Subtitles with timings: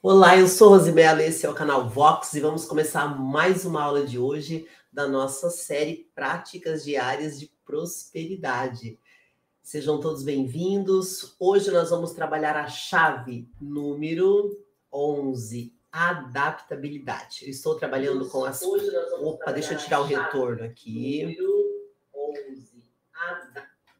[0.00, 4.06] Olá, eu sou Rosimela, esse é o canal Vox e vamos começar mais uma aula
[4.06, 8.96] de hoje da nossa série Práticas Diárias de Prosperidade.
[9.60, 11.34] Sejam todos bem-vindos.
[11.36, 17.40] Hoje nós vamos trabalhar a chave número 11, adaptabilidade.
[17.42, 18.62] Eu estou trabalhando com as.
[18.62, 21.22] Opa, deixa eu tirar o retorno aqui.
[21.22, 22.84] Número 11,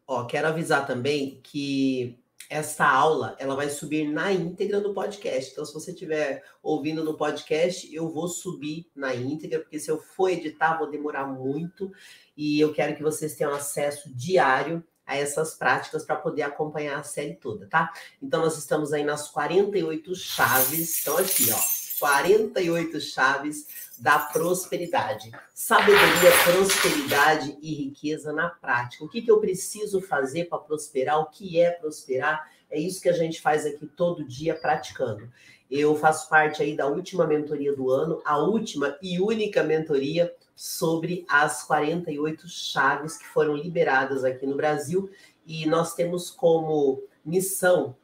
[0.06, 2.16] Ó, quero avisar também que
[2.48, 5.52] essa aula ela vai subir na íntegra no podcast.
[5.52, 9.98] Então, se você estiver ouvindo no podcast, eu vou subir na íntegra, porque se eu
[9.98, 11.92] for editar, vou demorar muito.
[12.36, 17.02] E eu quero que vocês tenham acesso diário a essas práticas para poder acompanhar a
[17.02, 17.92] série toda, tá?
[18.22, 21.02] Então, nós estamos aí nas 48 chaves.
[21.02, 21.58] Então, aqui, ó,
[21.98, 25.30] 48 chaves da prosperidade.
[25.54, 29.04] Sabedoria, prosperidade e riqueza na prática.
[29.04, 31.20] O que, que eu preciso fazer para prosperar?
[31.20, 32.50] O que é prosperar?
[32.70, 35.28] É isso que a gente faz aqui todo dia praticando.
[35.70, 41.26] Eu faço parte aí da última mentoria do ano, a última e única mentoria sobre
[41.28, 45.10] as 48 chaves que foram liberadas aqui no Brasil.
[45.46, 47.94] E nós temos como missão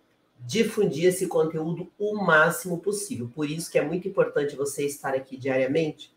[0.46, 3.30] difundir esse conteúdo o máximo possível.
[3.34, 6.14] Por isso que é muito importante você estar aqui diariamente,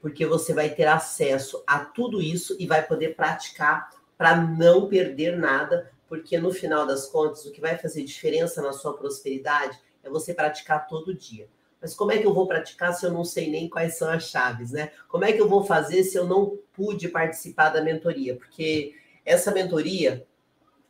[0.00, 5.36] porque você vai ter acesso a tudo isso e vai poder praticar para não perder
[5.38, 10.10] nada, porque no final das contas, o que vai fazer diferença na sua prosperidade é
[10.10, 11.48] você praticar todo dia.
[11.80, 14.24] Mas como é que eu vou praticar se eu não sei nem quais são as
[14.24, 14.90] chaves, né?
[15.08, 18.36] Como é que eu vou fazer se eu não pude participar da mentoria?
[18.36, 20.26] Porque essa mentoria,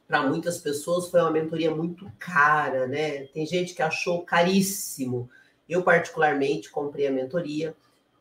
[0.07, 3.25] para muitas pessoas foi uma mentoria muito cara, né?
[3.29, 5.29] Tem gente que achou caríssimo.
[5.69, 7.75] Eu, particularmente, comprei a mentoria,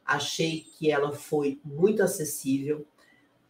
[0.06, 2.86] achei que ela foi muito acessível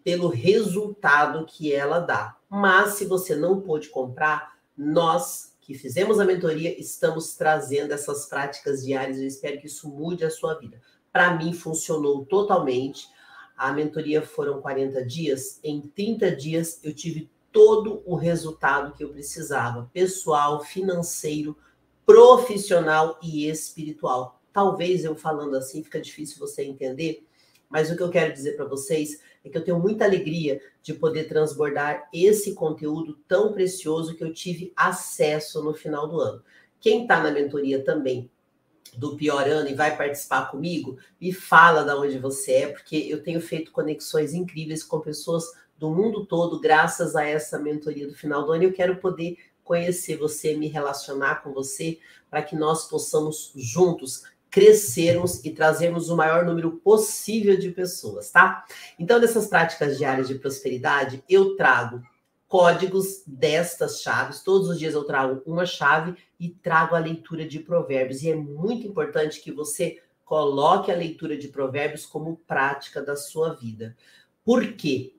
[0.03, 2.35] pelo resultado que ela dá.
[2.49, 8.83] Mas, se você não pôde comprar, nós que fizemos a mentoria estamos trazendo essas práticas
[8.83, 9.17] diárias.
[9.17, 10.81] Eu espero que isso mude a sua vida.
[11.11, 13.07] Para mim, funcionou totalmente.
[13.55, 15.59] A mentoria foram 40 dias.
[15.63, 21.55] Em 30 dias, eu tive todo o resultado que eu precisava, pessoal, financeiro,
[22.03, 24.41] profissional e espiritual.
[24.51, 27.25] Talvez eu falando assim fica difícil você entender,
[27.69, 30.93] mas o que eu quero dizer para vocês é que eu tenho muita alegria de
[30.93, 36.43] poder transbordar esse conteúdo tão precioso que eu tive acesso no final do ano.
[36.79, 38.29] Quem está na mentoria também
[38.97, 43.23] do pior ano e vai participar comigo, me fala de onde você é, porque eu
[43.23, 45.45] tenho feito conexões incríveis com pessoas
[45.83, 48.63] do mundo todo, graças a essa mentoria do final do ano.
[48.63, 51.99] Eu quero poder conhecer você, me relacionar com você,
[52.29, 58.63] para que nós possamos juntos crescermos e trazermos o maior número possível de pessoas, tá?
[58.97, 62.01] Então, nessas práticas diárias de prosperidade, eu trago
[62.47, 64.41] códigos destas chaves.
[64.41, 68.23] Todos os dias eu trago uma chave e trago a leitura de provérbios.
[68.23, 73.53] E é muito importante que você coloque a leitura de provérbios como prática da sua
[73.53, 73.97] vida.
[74.45, 75.13] Por quê?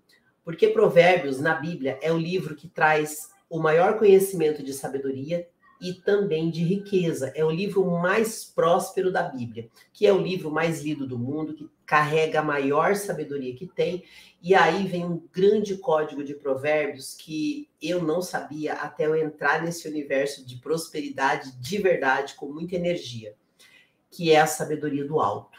[0.45, 5.49] Porque Provérbios, na Bíblia, é o livro que traz o maior conhecimento de sabedoria
[5.81, 7.33] e também de riqueza.
[7.35, 11.55] É o livro mais próspero da Bíblia, que é o livro mais lido do mundo,
[11.55, 14.05] que carrega a maior sabedoria que tem.
[14.43, 19.63] E aí vem um grande código de provérbios que eu não sabia até eu entrar
[19.63, 23.35] nesse universo de prosperidade de verdade, com muita energia,
[24.11, 25.54] que é a sabedoria do alto.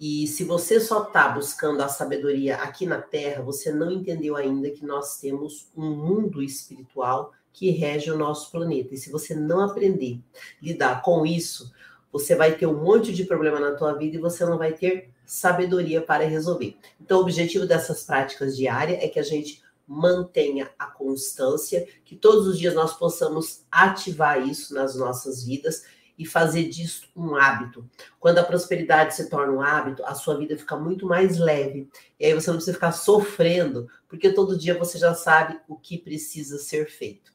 [0.00, 4.70] E se você só está buscando a sabedoria aqui na Terra, você não entendeu ainda
[4.70, 8.94] que nós temos um mundo espiritual que rege o nosso planeta.
[8.94, 11.72] E se você não aprender a lidar com isso,
[12.12, 15.10] você vai ter um monte de problema na tua vida e você não vai ter
[15.24, 16.76] sabedoria para resolver.
[17.00, 22.46] Então, o objetivo dessas práticas diárias é que a gente mantenha a constância, que todos
[22.46, 25.84] os dias nós possamos ativar isso nas nossas vidas
[26.18, 27.88] e fazer disso um hábito.
[28.20, 31.88] Quando a prosperidade se torna um hábito, a sua vida fica muito mais leve.
[32.18, 35.98] E aí você não precisa ficar sofrendo, porque todo dia você já sabe o que
[35.98, 37.32] precisa ser feito.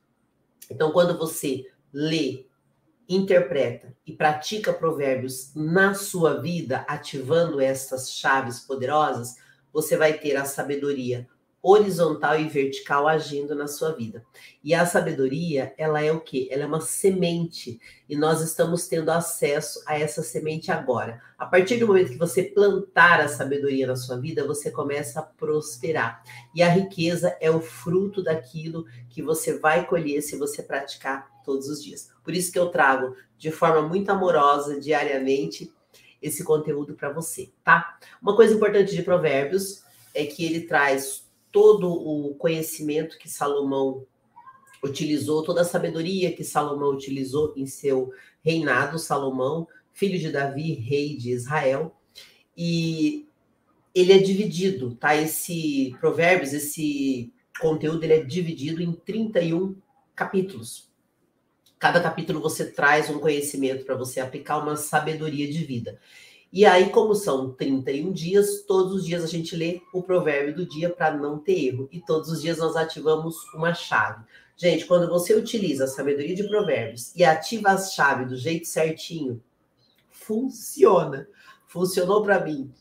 [0.69, 2.45] Então, quando você lê,
[3.07, 9.35] interpreta e pratica provérbios na sua vida, ativando essas chaves poderosas,
[9.73, 11.27] você vai ter a sabedoria
[11.61, 14.23] horizontal e vertical agindo na sua vida.
[14.63, 16.47] E a sabedoria, ela é o quê?
[16.49, 21.21] Ela é uma semente e nós estamos tendo acesso a essa semente agora.
[21.37, 25.23] A partir do momento que você plantar a sabedoria na sua vida, você começa a
[25.23, 26.23] prosperar.
[26.55, 31.67] E a riqueza é o fruto daquilo que você vai colher se você praticar todos
[31.67, 32.09] os dias.
[32.23, 35.73] Por isso que eu trago de forma muito amorosa diariamente
[36.21, 37.97] esse conteúdo para você, tá?
[38.21, 39.83] Uma coisa importante de Provérbios
[40.13, 44.05] é que ele traz todo o conhecimento que Salomão
[44.83, 48.11] utilizou toda a sabedoria que Salomão utilizou em seu
[48.43, 51.95] reinado, Salomão, filho de Davi, rei de Israel,
[52.55, 53.27] e
[53.93, 55.15] ele é dividido, tá?
[55.15, 59.75] Esse Provérbios, esse conteúdo, ele é dividido em 31
[60.15, 60.89] capítulos.
[61.77, 65.99] Cada capítulo você traz um conhecimento para você aplicar uma sabedoria de vida.
[66.51, 70.65] E aí, como são 31 dias, todos os dias a gente lê o provérbio do
[70.65, 71.87] dia para não ter erro.
[71.91, 74.23] E todos os dias nós ativamos uma chave.
[74.57, 79.41] Gente, quando você utiliza a sabedoria de provérbios e ativa a chave do jeito certinho,
[80.09, 81.27] funciona.
[81.67, 82.73] Funcionou para mim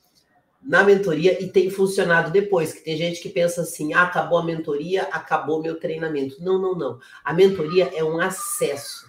[0.62, 4.44] na mentoria e tem funcionado depois, que tem gente que pensa assim: ah, acabou a
[4.44, 6.42] mentoria, acabou meu treinamento.
[6.42, 6.98] Não, não, não.
[7.22, 9.06] A mentoria é um acesso.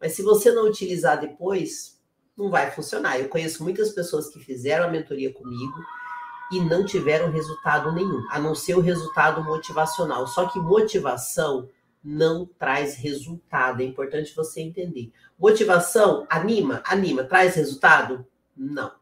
[0.00, 1.98] Mas se você não utilizar depois,
[2.36, 3.18] não vai funcionar.
[3.18, 5.78] Eu conheço muitas pessoas que fizeram a mentoria comigo
[6.50, 10.26] e não tiveram resultado nenhum, a não ser o resultado motivacional.
[10.26, 11.68] Só que motivação
[12.04, 13.80] não traz resultado.
[13.80, 15.12] É importante você entender.
[15.38, 18.26] Motivação anima, anima, traz resultado?
[18.56, 18.92] Não.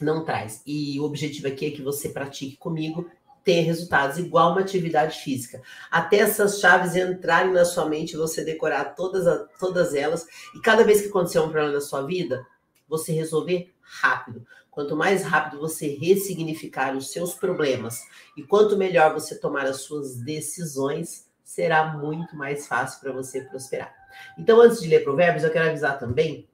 [0.00, 0.62] Não traz.
[0.66, 3.10] E o objetivo aqui é que você pratique comigo,
[3.46, 5.62] tenha resultados igual uma atividade física.
[5.88, 9.24] Até essas chaves entrarem na sua mente, você decorar todas,
[9.60, 12.44] todas elas, e cada vez que acontecer um problema na sua vida,
[12.88, 14.44] você resolver rápido.
[14.68, 18.00] Quanto mais rápido você ressignificar os seus problemas
[18.36, 23.94] e quanto melhor você tomar as suas decisões, será muito mais fácil para você prosperar.
[24.36, 26.48] Então, antes de ler Provérbios, eu quero avisar também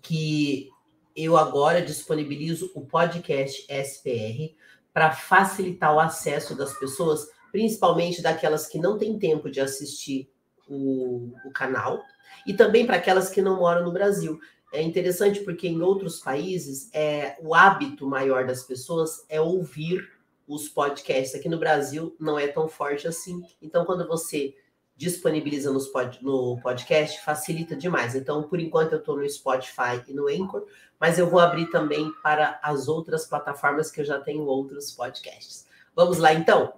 [0.00, 0.70] que
[1.16, 4.54] eu agora disponibilizo o podcast SPR
[4.96, 10.32] para facilitar o acesso das pessoas, principalmente daquelas que não têm tempo de assistir
[10.66, 12.02] o, o canal,
[12.46, 14.40] e também para aquelas que não moram no Brasil.
[14.72, 20.00] É interessante porque em outros países é o hábito maior das pessoas é ouvir
[20.48, 21.38] os podcasts.
[21.38, 23.42] Aqui no Brasil não é tão forte assim.
[23.60, 24.54] Então, quando você
[24.96, 28.14] disponibiliza nos pod, no podcast, facilita demais.
[28.14, 30.66] Então, por enquanto, eu estou no Spotify e no Anchor,
[30.98, 35.66] mas eu vou abrir também para as outras plataformas que eu já tenho outros podcasts.
[35.94, 36.72] Vamos lá, então?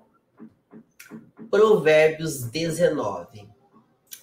[1.50, 3.48] Provérbios 19.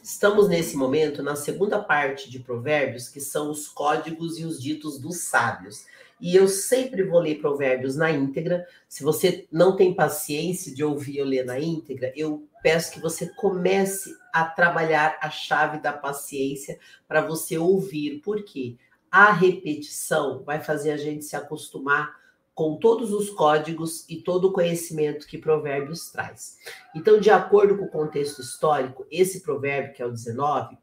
[0.04, 5.00] Estamos nesse momento na segunda parte de Provérbios, que são os códigos e os ditos
[5.00, 5.86] dos sábios.
[6.20, 8.66] E eu sempre vou ler provérbios na íntegra.
[8.88, 13.28] Se você não tem paciência de ouvir eu ler na íntegra, eu peço que você
[13.36, 18.22] comece a trabalhar a chave da paciência para você ouvir.
[18.22, 18.76] Por quê?
[19.12, 22.16] A repetição vai fazer a gente se acostumar
[22.56, 26.58] com todos os códigos e todo o conhecimento que Provérbios traz.
[26.96, 30.78] Então, de acordo com o contexto histórico, esse provérbio, que é o 19,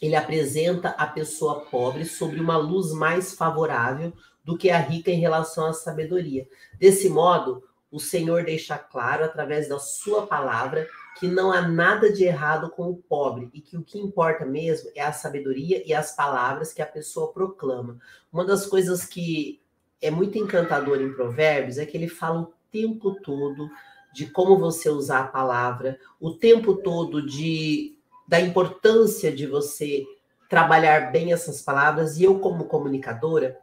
[0.00, 4.12] ele apresenta a pessoa pobre sobre uma luz mais favorável
[4.50, 6.48] do que a rica em relação à sabedoria.
[6.76, 10.88] Desse modo, o Senhor deixa claro, através da sua palavra,
[11.20, 14.90] que não há nada de errado com o pobre e que o que importa mesmo
[14.96, 18.00] é a sabedoria e as palavras que a pessoa proclama.
[18.32, 19.60] Uma das coisas que
[20.02, 23.70] é muito encantador em Provérbios é que ele fala o tempo todo
[24.12, 30.04] de como você usar a palavra, o tempo todo de da importância de você
[30.48, 33.56] trabalhar bem essas palavras e eu como comunicadora,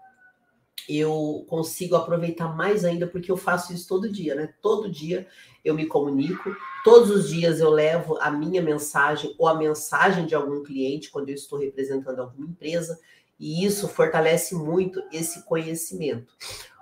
[0.88, 4.54] eu consigo aproveitar mais ainda porque eu faço isso todo dia, né?
[4.62, 5.28] Todo dia
[5.64, 10.34] eu me comunico, todos os dias eu levo a minha mensagem ou a mensagem de
[10.34, 12.98] algum cliente quando eu estou representando alguma empresa,
[13.40, 16.34] e isso fortalece muito esse conhecimento.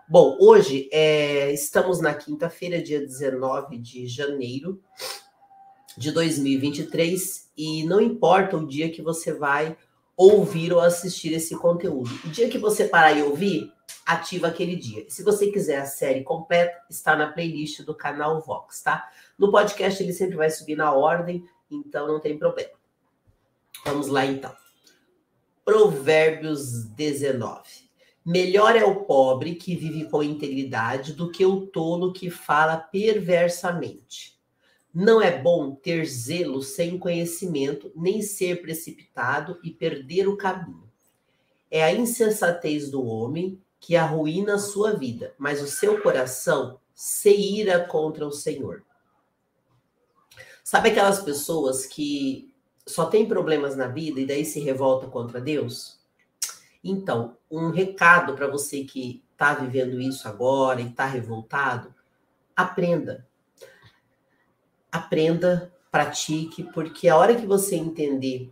[0.08, 4.80] Bom, hoje é, estamos na quinta-feira, dia 19 de janeiro
[5.98, 9.76] de 2023, e não importa o dia que você vai
[10.16, 12.10] ouvir ou assistir esse conteúdo.
[12.24, 13.72] O dia que você parar e ouvir,
[14.06, 15.06] ativa aquele dia.
[15.10, 19.10] Se você quiser a série completa, está na playlist do canal Vox, tá?
[19.38, 22.72] No podcast ele sempre vai subir na ordem, então não tem problema.
[23.84, 24.56] Vamos lá então.
[25.64, 27.86] Provérbios 19.
[28.24, 34.36] Melhor é o pobre que vive com integridade do que o tolo que fala perversamente.
[34.94, 40.90] Não é bom ter zelo sem conhecimento, nem ser precipitado e perder o caminho.
[41.70, 47.30] É a insensatez do homem que arruína a sua vida, mas o seu coração se
[47.30, 48.84] ira contra o Senhor.
[50.64, 52.54] Sabe aquelas pessoas que
[52.88, 56.00] só têm problemas na vida e daí se revolta contra Deus?
[56.84, 61.94] Então, um recado para você que está vivendo isso agora e está revoltado,
[62.56, 63.28] aprenda.
[64.92, 68.52] Aprenda, pratique, porque a hora que você entender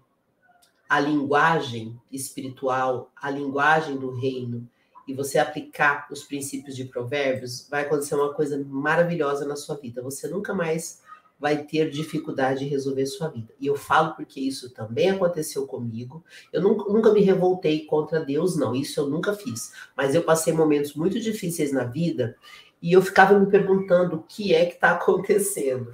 [0.89, 4.69] a linguagem espiritual, a linguagem do reino,
[5.07, 10.01] e você aplicar os princípios de provérbios, vai acontecer uma coisa maravilhosa na sua vida.
[10.01, 11.01] Você nunca mais
[11.39, 13.53] vai ter dificuldade em resolver sua vida.
[13.59, 16.23] E eu falo porque isso também aconteceu comigo.
[16.53, 18.73] Eu nunca, nunca me revoltei contra Deus, não.
[18.73, 19.73] Isso eu nunca fiz.
[19.95, 22.37] Mas eu passei momentos muito difíceis na vida
[22.81, 25.91] e eu ficava me perguntando o que é que está acontecendo.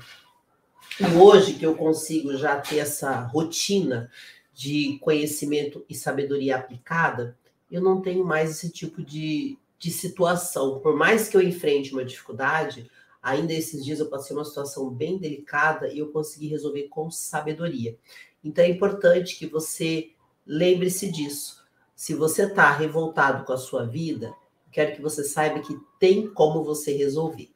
[0.99, 4.11] E hoje que eu consigo já ter essa rotina
[4.53, 7.37] de conhecimento e sabedoria aplicada,
[7.71, 10.79] eu não tenho mais esse tipo de, de situação.
[10.79, 12.89] Por mais que eu enfrente uma dificuldade,
[13.21, 17.97] Ainda esses dias eu passei uma situação bem delicada e eu consegui resolver com sabedoria.
[18.43, 20.11] Então é importante que você
[20.45, 21.61] lembre-se disso.
[21.95, 24.33] Se você está revoltado com a sua vida,
[24.71, 27.51] quero que você saiba que tem como você resolver.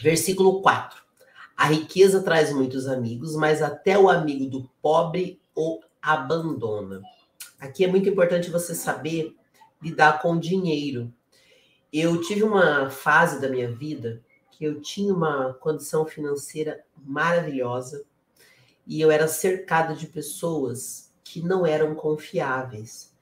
[0.00, 1.02] Versículo 4.
[1.54, 7.02] A riqueza traz muitos amigos, mas até o amigo do pobre o abandona.
[7.60, 9.36] Aqui é muito importante você saber
[9.82, 11.12] lidar com dinheiro.
[11.92, 18.04] Eu tive uma fase da minha vida que eu tinha uma condição financeira maravilhosa
[18.86, 23.14] e eu era cercada de pessoas que não eram confiáveis.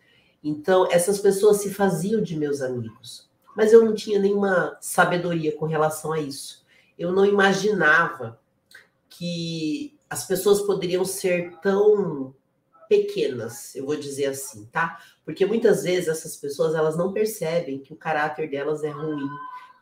[0.42, 5.66] Então, essas pessoas se faziam de meus amigos, mas eu não tinha nenhuma sabedoria com
[5.66, 6.64] relação a isso.
[6.96, 8.40] Eu não imaginava
[9.08, 12.34] que as pessoas poderiam ser tão
[12.88, 14.98] pequenas, eu vou dizer assim, tá?
[15.24, 19.28] Porque muitas vezes essas pessoas elas não percebem que o caráter delas é ruim,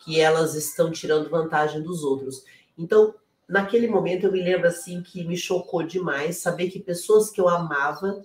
[0.04, 2.44] que elas estão tirando vantagem dos outros.
[2.76, 3.14] Então,
[3.48, 7.48] naquele momento eu me lembro assim que me chocou demais saber que pessoas que eu
[7.48, 8.22] amava,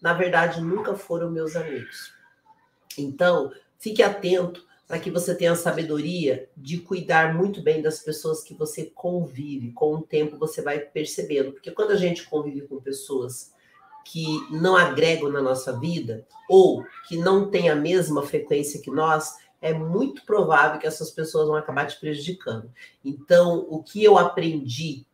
[0.00, 2.12] na verdade, nunca foram meus amigos.
[2.96, 8.42] Então, fique atento para que você tenha a sabedoria de cuidar muito bem das pessoas
[8.42, 9.70] que você convive.
[9.70, 13.52] Com o tempo você vai percebendo, porque quando a gente convive com pessoas
[14.04, 19.36] que não agregam na nossa vida ou que não têm a mesma frequência que nós,
[19.60, 22.72] é muito provável que essas pessoas vão acabar te prejudicando.
[23.04, 25.06] Então, o que eu aprendi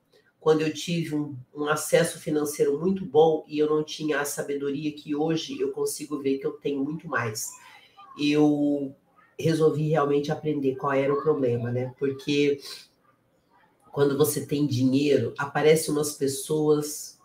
[0.46, 4.92] quando eu tive um, um, acesso financeiro muito bom e eu não tinha a sabedoria
[4.92, 7.50] que hoje eu consigo ver que eu tenho muito mais,
[8.16, 8.94] eu
[9.38, 11.92] resolvi realmente aprender qual era o problema, né?
[11.98, 12.60] Porque
[13.92, 17.15] quando você tem dinheiro, aparecem umas pessoas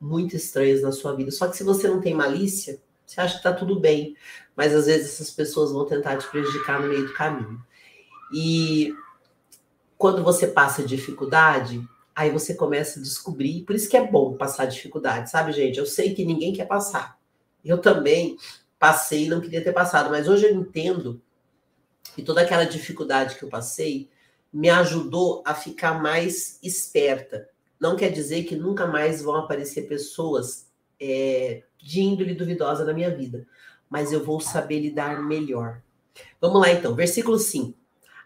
[0.00, 1.30] muito estranhas na sua vida.
[1.30, 4.16] Só que se você não tem malícia, você acha que está tudo bem,
[4.56, 7.60] mas às vezes essas pessoas vão tentar te prejudicar no meio do caminho.
[8.32, 8.94] E
[9.98, 14.66] quando você passa dificuldade, aí você começa a descobrir, por isso que é bom passar
[14.66, 15.78] dificuldade, sabe, gente?
[15.78, 17.18] Eu sei que ninguém quer passar.
[17.64, 18.36] Eu também
[18.78, 21.20] passei e não queria ter passado, mas hoje eu entendo
[22.14, 24.08] que toda aquela dificuldade que eu passei
[24.52, 27.48] me ajudou a ficar mais esperta.
[27.80, 30.70] Não quer dizer que nunca mais vão aparecer pessoas
[31.00, 33.46] é, de índole duvidosa na minha vida,
[33.88, 35.82] mas eu vou saber lidar melhor.
[36.40, 37.76] Vamos lá então, versículo 5.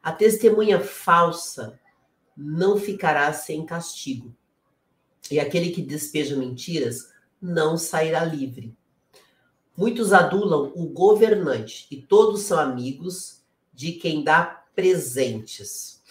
[0.03, 1.79] A testemunha falsa
[2.37, 4.35] não ficará sem castigo,
[5.31, 8.77] e aquele que despeja mentiras não sairá livre.
[9.77, 13.43] Muitos adulam o governante, e todos são amigos
[13.73, 16.03] de quem dá presentes.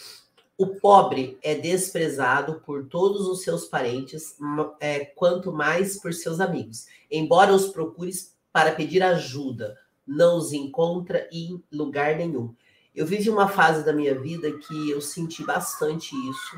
[0.55, 4.37] O pobre é desprezado por todos os seus parentes,
[4.79, 6.85] é, quanto mais por seus amigos.
[7.09, 12.53] Embora os procures para pedir ajuda, não os encontra em lugar nenhum.
[12.93, 16.57] Eu vivi uma fase da minha vida que eu senti bastante isso.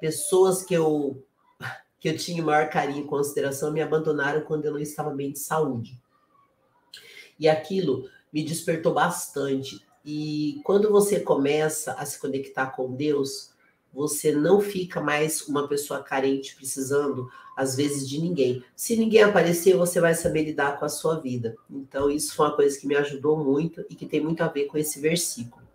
[0.00, 1.24] Pessoas que eu
[2.00, 5.38] que eu tinha maior carinho e consideração me abandonaram quando eu não estava bem de
[5.38, 6.00] saúde.
[7.38, 9.85] E aquilo me despertou bastante.
[10.08, 13.50] E quando você começa a se conectar com Deus,
[13.92, 18.62] você não fica mais uma pessoa carente precisando, às vezes, de ninguém.
[18.76, 21.56] Se ninguém aparecer, você vai saber lidar com a sua vida.
[21.68, 24.66] Então, isso foi uma coisa que me ajudou muito e que tem muito a ver
[24.66, 25.66] com esse versículo.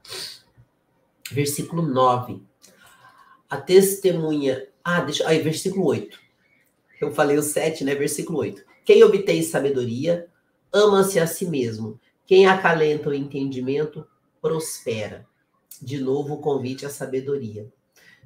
[1.29, 2.41] Versículo 9.
[3.49, 4.65] A testemunha.
[4.81, 5.27] Ah, deixa.
[5.27, 6.17] Aí, versículo 8.
[7.01, 7.95] Eu falei o 7, né?
[7.95, 8.63] Versículo 8.
[8.85, 10.27] Quem obtém sabedoria,
[10.71, 11.99] ama-se a si mesmo.
[12.25, 14.07] Quem acalenta o entendimento,
[14.41, 15.27] prospera.
[15.81, 17.71] De novo, o convite à sabedoria.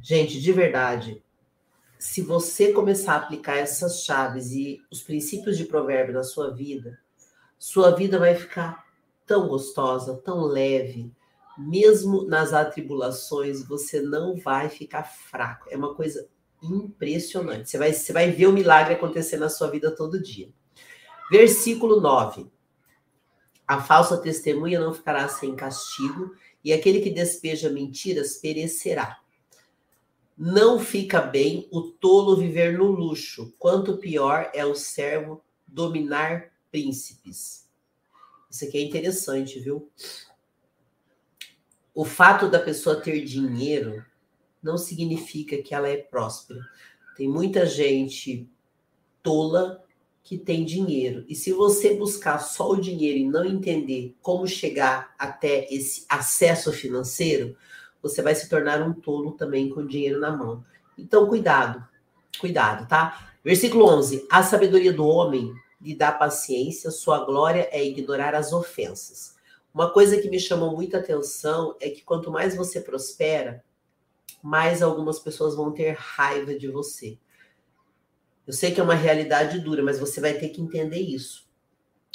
[0.01, 1.23] Gente, de verdade,
[1.97, 6.99] se você começar a aplicar essas chaves e os princípios de provérbio na sua vida,
[7.57, 8.85] sua vida vai ficar
[9.25, 11.11] tão gostosa, tão leve.
[11.57, 15.67] Mesmo nas atribulações, você não vai ficar fraco.
[15.69, 16.27] É uma coisa
[16.61, 17.69] impressionante.
[17.69, 20.49] Você vai, você vai ver o milagre acontecer na sua vida todo dia.
[21.31, 22.51] Versículo 9.
[23.67, 29.19] A falsa testemunha não ficará sem castigo, e aquele que despeja mentiras perecerá.
[30.37, 37.69] Não fica bem o tolo viver no luxo, quanto pior é o servo dominar príncipes.
[38.49, 39.89] Isso aqui é interessante, viu?
[41.93, 44.05] O fato da pessoa ter dinheiro
[44.61, 46.59] não significa que ela é próspera.
[47.15, 48.49] Tem muita gente
[49.23, 49.84] tola
[50.25, 51.23] que tem dinheiro.
[51.29, 56.73] E se você buscar só o dinheiro e não entender como chegar até esse acesso
[56.73, 57.55] financeiro,
[58.01, 60.65] você vai se tornar um tolo também com dinheiro na mão.
[60.97, 61.87] Então, cuidado,
[62.39, 63.35] cuidado, tá?
[63.43, 69.35] Versículo 11: A sabedoria do homem lhe dá paciência, sua glória é ignorar as ofensas.
[69.71, 73.63] Uma coisa que me chamou muita atenção é que quanto mais você prospera,
[74.41, 77.15] mais algumas pessoas vão ter raiva de você.
[78.45, 81.45] Eu sei que é uma realidade dura, mas você vai ter que entender isso.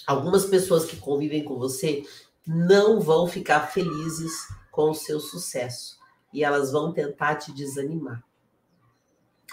[0.07, 2.05] Algumas pessoas que convivem com você
[2.47, 4.33] não vão ficar felizes
[4.71, 5.99] com o seu sucesso
[6.33, 8.23] e elas vão tentar te desanimar.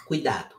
[0.05, 0.55] Cuidado.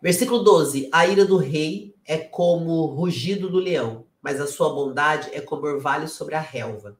[0.00, 4.72] Versículo 12: A ira do rei é como o rugido do leão, mas a sua
[4.72, 6.96] bondade é como orvalho sobre a relva.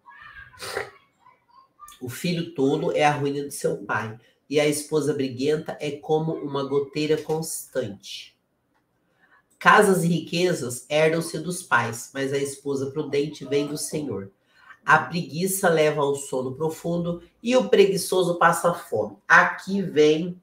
[2.01, 6.33] O filho tolo é a ruína de seu pai, e a esposa briguenta é como
[6.33, 8.37] uma goteira constante.
[9.59, 14.31] Casas e riquezas herdam-se dos pais, mas a esposa prudente vem do Senhor.
[14.85, 19.17] A preguiça leva ao sono profundo e o preguiçoso passa fome.
[19.27, 20.39] Aqui vem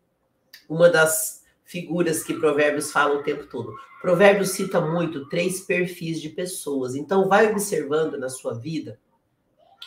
[0.68, 3.76] uma das figuras que Provérbios fala o tempo todo.
[4.02, 6.96] Provérbios cita muito três perfis de pessoas.
[6.96, 9.00] Então, vai observando na sua vida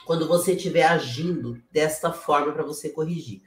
[0.06, 3.42] quando você estiver agindo desta forma para você corrigir.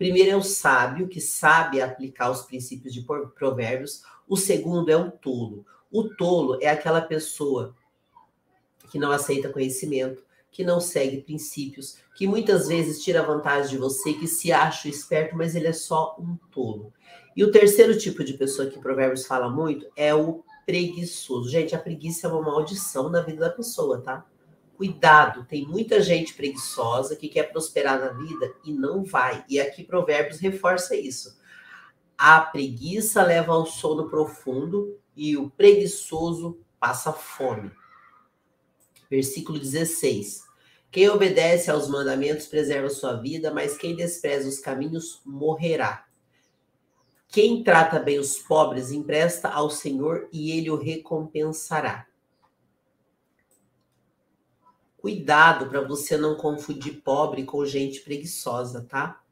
[0.00, 3.04] Primeiro é o sábio, que sabe aplicar os princípios de
[3.38, 4.02] provérbios.
[4.26, 5.66] O segundo é o tolo.
[5.92, 7.76] O tolo é aquela pessoa
[8.90, 14.14] que não aceita conhecimento, que não segue princípios, que muitas vezes tira vantagem de você,
[14.14, 16.94] que se acha esperto, mas ele é só um tolo.
[17.36, 21.50] E o terceiro tipo de pessoa que Provérbios fala muito é o preguiçoso.
[21.50, 24.24] Gente, a preguiça é uma maldição na vida da pessoa, tá?
[24.80, 29.44] Cuidado, tem muita gente preguiçosa que quer prosperar na vida e não vai.
[29.46, 31.38] E aqui Provérbios reforça isso.
[32.16, 37.70] A preguiça leva ao sono profundo e o preguiçoso passa fome.
[39.10, 40.44] Versículo 16.
[40.90, 46.06] Quem obedece aos mandamentos preserva sua vida, mas quem despreza os caminhos morrerá.
[47.28, 52.06] Quem trata bem os pobres empresta ao Senhor e ele o recompensará.
[55.00, 59.22] Cuidado para você não confundir pobre com gente preguiçosa, tá?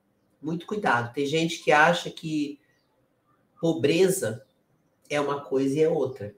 [0.41, 1.13] Muito cuidado.
[1.13, 2.59] Tem gente que acha que
[3.61, 4.47] pobreza
[5.11, 6.35] é uma coisa e é outra.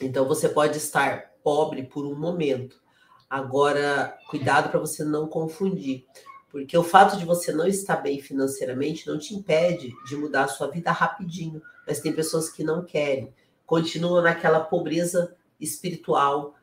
[0.00, 2.80] Então você pode estar pobre por um momento.
[3.28, 6.06] Agora, cuidado para você não confundir.
[6.48, 10.48] Porque o fato de você não estar bem financeiramente não te impede de mudar a
[10.48, 11.60] sua vida rapidinho.
[11.84, 16.54] Mas tem pessoas que não querem, continuam naquela pobreza espiritual,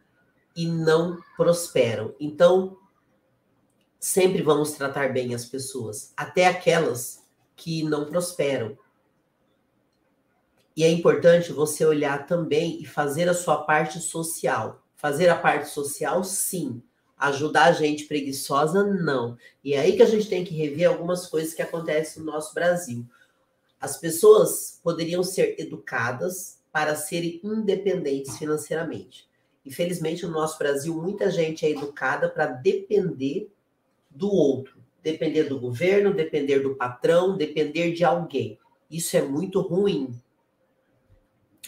[0.56, 2.14] e não prosperam.
[2.20, 2.78] Então,
[4.00, 7.24] sempre vamos tratar bem as pessoas, até aquelas
[7.56, 8.78] que não prosperam.
[10.76, 14.84] E é importante você olhar também e fazer a sua parte social.
[14.96, 16.82] Fazer a parte social, sim.
[17.18, 19.38] Ajudar a gente preguiçosa, não.
[19.64, 22.54] E é aí que a gente tem que rever algumas coisas que acontecem no nosso
[22.54, 23.06] Brasil.
[23.80, 29.30] As pessoas poderiam ser educadas para serem independentes financeiramente.
[29.66, 33.50] Infelizmente, no nosso Brasil, muita gente é educada para depender
[34.10, 38.60] do outro, depender do governo, depender do patrão, depender de alguém.
[38.90, 40.14] Isso é muito ruim.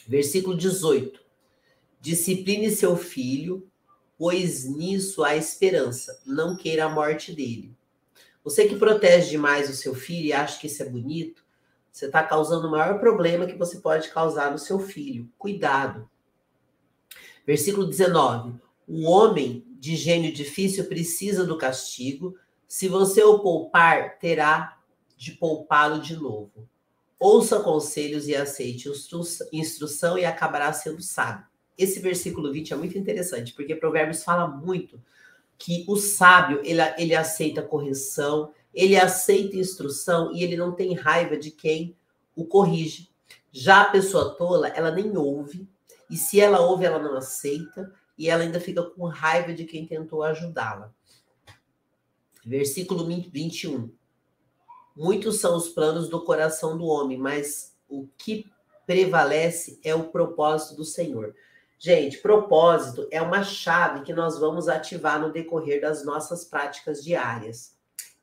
[0.08, 1.24] Versículo 18.
[2.00, 3.68] Discipline seu filho,
[4.18, 7.76] pois nisso há esperança, não queira a morte dele.
[8.44, 11.44] Você que protege demais o seu filho e acha que isso é bonito,
[11.92, 15.28] você está causando o maior problema que você pode causar no seu filho.
[15.38, 16.08] Cuidado.
[17.46, 18.54] Versículo 19.
[18.88, 22.36] O homem de gênio difícil precisa do castigo.
[22.68, 24.78] Se você o poupar, terá
[25.18, 26.68] de poupá-lo de novo.
[27.20, 28.90] Ouça conselhos e aceite
[29.52, 31.46] instrução e acabará sendo sábio.
[31.78, 35.02] Esse versículo 20 é muito interessante, porque Provérbios fala muito
[35.58, 41.38] que o sábio, ele, ele aceita correção, ele aceita instrução e ele não tem raiva
[41.38, 41.96] de quem
[42.36, 43.10] o corrige.
[43.52, 45.68] Já a pessoa tola, ela nem ouve,
[46.10, 49.86] e se ela ouve, ela não aceita e ela ainda fica com raiva de quem
[49.86, 50.94] tentou ajudá-la.
[52.46, 53.92] Versículo 21.
[54.96, 58.50] Muitos são os planos do coração do homem, mas o que
[58.86, 61.36] prevalece é o propósito do Senhor.
[61.78, 67.76] Gente, propósito é uma chave que nós vamos ativar no decorrer das nossas práticas diárias.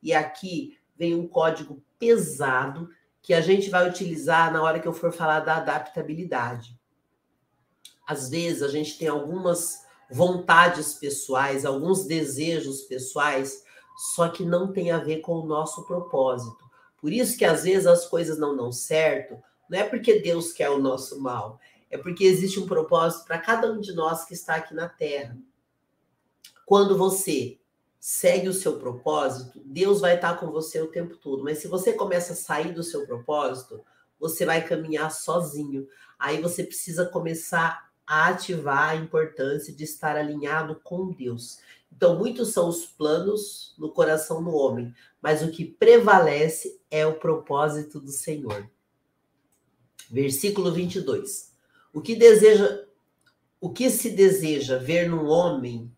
[0.02, 2.88] E aqui vem um código pesado
[3.20, 6.80] que a gente vai utilizar na hora que eu for falar da adaptabilidade
[8.06, 13.64] às vezes a gente tem algumas vontades pessoais, alguns desejos pessoais,
[14.14, 16.62] só que não tem a ver com o nosso propósito.
[17.00, 19.36] Por isso que às vezes as coisas não dão certo,
[19.68, 21.58] não é porque Deus quer o nosso mal,
[21.90, 25.36] é porque existe um propósito para cada um de nós que está aqui na Terra.
[26.64, 27.58] Quando você
[27.98, 31.44] segue o seu propósito, Deus vai estar com você o tempo todo.
[31.44, 33.84] Mas se você começa a sair do seu propósito,
[34.18, 35.86] você vai caminhar sozinho.
[36.18, 41.60] Aí você precisa começar a ativar a importância de estar alinhado com Deus.
[41.90, 47.18] Então, muitos são os planos no coração do homem, mas o que prevalece é o
[47.18, 48.70] propósito do Senhor.
[50.10, 51.54] Versículo 22.
[51.90, 52.84] O que deseja
[53.58, 55.90] o que se deseja ver num homem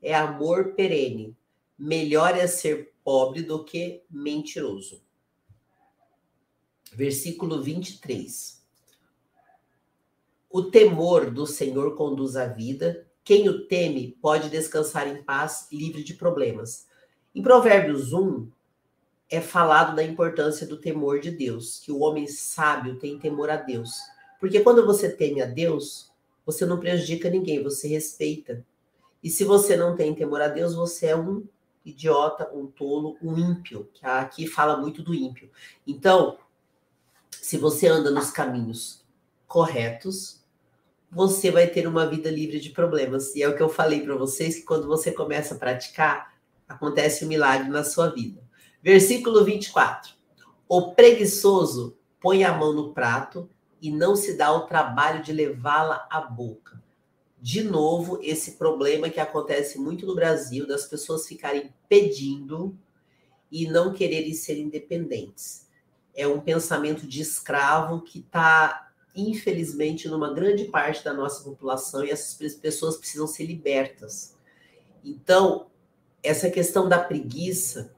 [0.00, 1.36] é amor perene.
[1.76, 5.02] Melhor é ser pobre do que mentiroso.
[6.92, 8.55] Versículo 23.
[10.56, 13.06] O temor do Senhor conduz à vida.
[13.22, 16.86] Quem o teme pode descansar em paz, livre de problemas.
[17.34, 18.48] Em Provérbios 1,
[19.28, 23.56] é falado da importância do temor de Deus, que o homem sábio tem temor a
[23.56, 23.98] Deus.
[24.40, 26.10] Porque quando você teme a Deus,
[26.46, 28.64] você não prejudica ninguém, você respeita.
[29.22, 31.44] E se você não tem temor a Deus, você é um
[31.84, 35.50] idiota, um tolo, um ímpio, que aqui fala muito do ímpio.
[35.86, 36.38] Então,
[37.30, 39.04] se você anda nos caminhos
[39.46, 40.45] corretos,
[41.10, 43.34] você vai ter uma vida livre de problemas.
[43.34, 46.34] E é o que eu falei para vocês que quando você começa a praticar,
[46.68, 48.42] acontece um milagre na sua vida.
[48.82, 50.14] Versículo 24.
[50.68, 53.48] O preguiçoso põe a mão no prato
[53.80, 56.82] e não se dá o trabalho de levá-la à boca.
[57.40, 62.76] De novo, esse problema que acontece muito no Brasil, das pessoas ficarem pedindo
[63.50, 65.68] e não quererem ser independentes.
[66.14, 68.85] É um pensamento de escravo que está
[69.16, 74.36] infelizmente, numa grande parte da nossa população e essas pessoas precisam ser libertas.
[75.02, 75.66] Então,
[76.22, 77.94] essa questão da preguiça,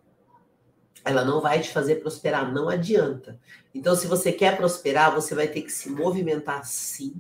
[1.05, 3.41] ela não vai te fazer prosperar, não adianta.
[3.75, 7.15] Então, se você quer prosperar, você vai ter que se movimentar sim,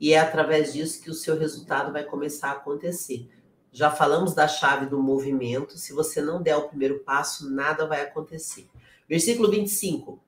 [0.00, 3.28] e é através disso que o seu resultado vai começar a acontecer.
[3.72, 8.00] Já falamos da chave do movimento, se você não der o primeiro passo, nada vai
[8.02, 8.68] acontecer.
[9.08, 10.20] Versículo 25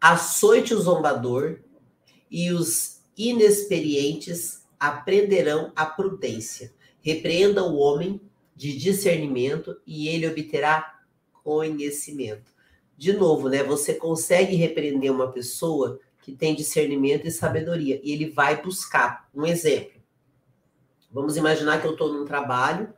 [0.00, 1.58] açoite o zombador
[2.30, 6.72] e os inexperientes aprenderão a prudência.
[7.00, 8.20] Repreenda o homem
[8.56, 11.00] de discernimento e ele obterá
[11.42, 12.52] conhecimento.
[12.96, 13.62] De novo, né?
[13.62, 19.28] Você consegue repreender uma pessoa que tem discernimento e sabedoria e ele vai buscar.
[19.34, 20.00] Um exemplo.
[21.10, 22.92] Vamos imaginar que eu estou num trabalho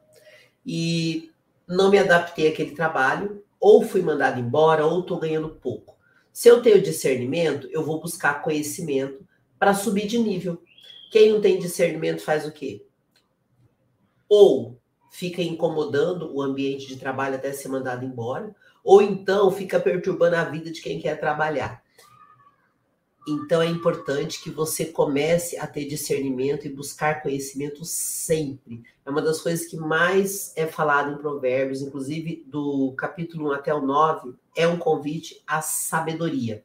[0.66, 1.30] e
[1.66, 5.96] não me adaptei àquele trabalho, ou fui mandado embora, ou estou ganhando pouco.
[6.32, 9.26] Se eu tenho discernimento, eu vou buscar conhecimento
[9.58, 10.62] para subir de nível.
[11.10, 12.86] Quem não tem discernimento faz o quê?
[14.28, 20.36] Ou fica incomodando o ambiente de trabalho até ser mandado embora, ou então fica perturbando
[20.36, 21.82] a vida de quem quer trabalhar.
[23.28, 28.82] Então é importante que você comece a ter discernimento e buscar conhecimento sempre.
[29.04, 33.72] É uma das coisas que mais é falado em Provérbios, inclusive do capítulo 1 até
[33.72, 36.64] o 9, é um convite à sabedoria.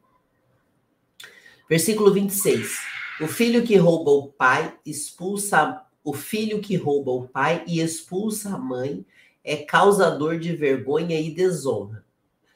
[1.69, 2.78] Versículo 26.
[3.21, 8.56] O filho que rouba o pai expulsa o filho que rouba o pai e expulsa
[8.56, 9.06] a mãe
[9.43, 12.06] é causador de vergonha e desonra.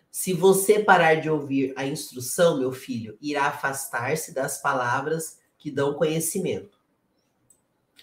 [0.09, 5.95] Se você parar de ouvir a instrução, meu filho, irá afastar-se das palavras que dão
[5.95, 6.77] conhecimento.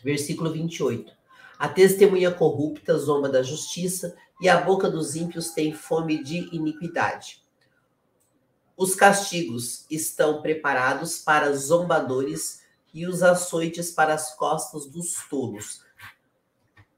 [0.05, 1.17] Versículo 28.
[1.59, 7.43] A testemunha corrupta zomba da justiça e a boca dos ímpios tem fome de iniquidade.
[8.77, 12.63] Os castigos estão preparados para zombadores
[12.95, 15.83] e os açoites para as costas dos tolos.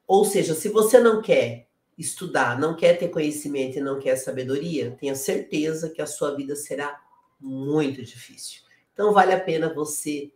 [0.06, 4.96] Ou seja, se você não quer estudar, não quer ter conhecimento e não quer sabedoria,
[5.00, 7.00] tenha certeza que a sua vida será
[7.40, 8.60] muito difícil.
[8.92, 10.30] Então, vale a pena você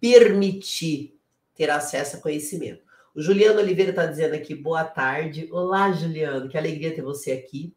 [0.00, 1.16] permitir
[1.54, 2.87] ter acesso a conhecimento.
[3.18, 5.48] O Juliano Oliveira está dizendo aqui, boa tarde.
[5.50, 7.74] Olá, Juliano, que alegria ter você aqui.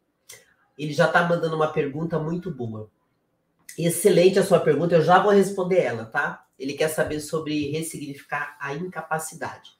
[0.78, 2.88] Ele já está mandando uma pergunta muito boa.
[3.76, 6.46] Excelente a sua pergunta, eu já vou responder ela, tá?
[6.56, 9.72] Ele quer saber sobre ressignificar a incapacidade.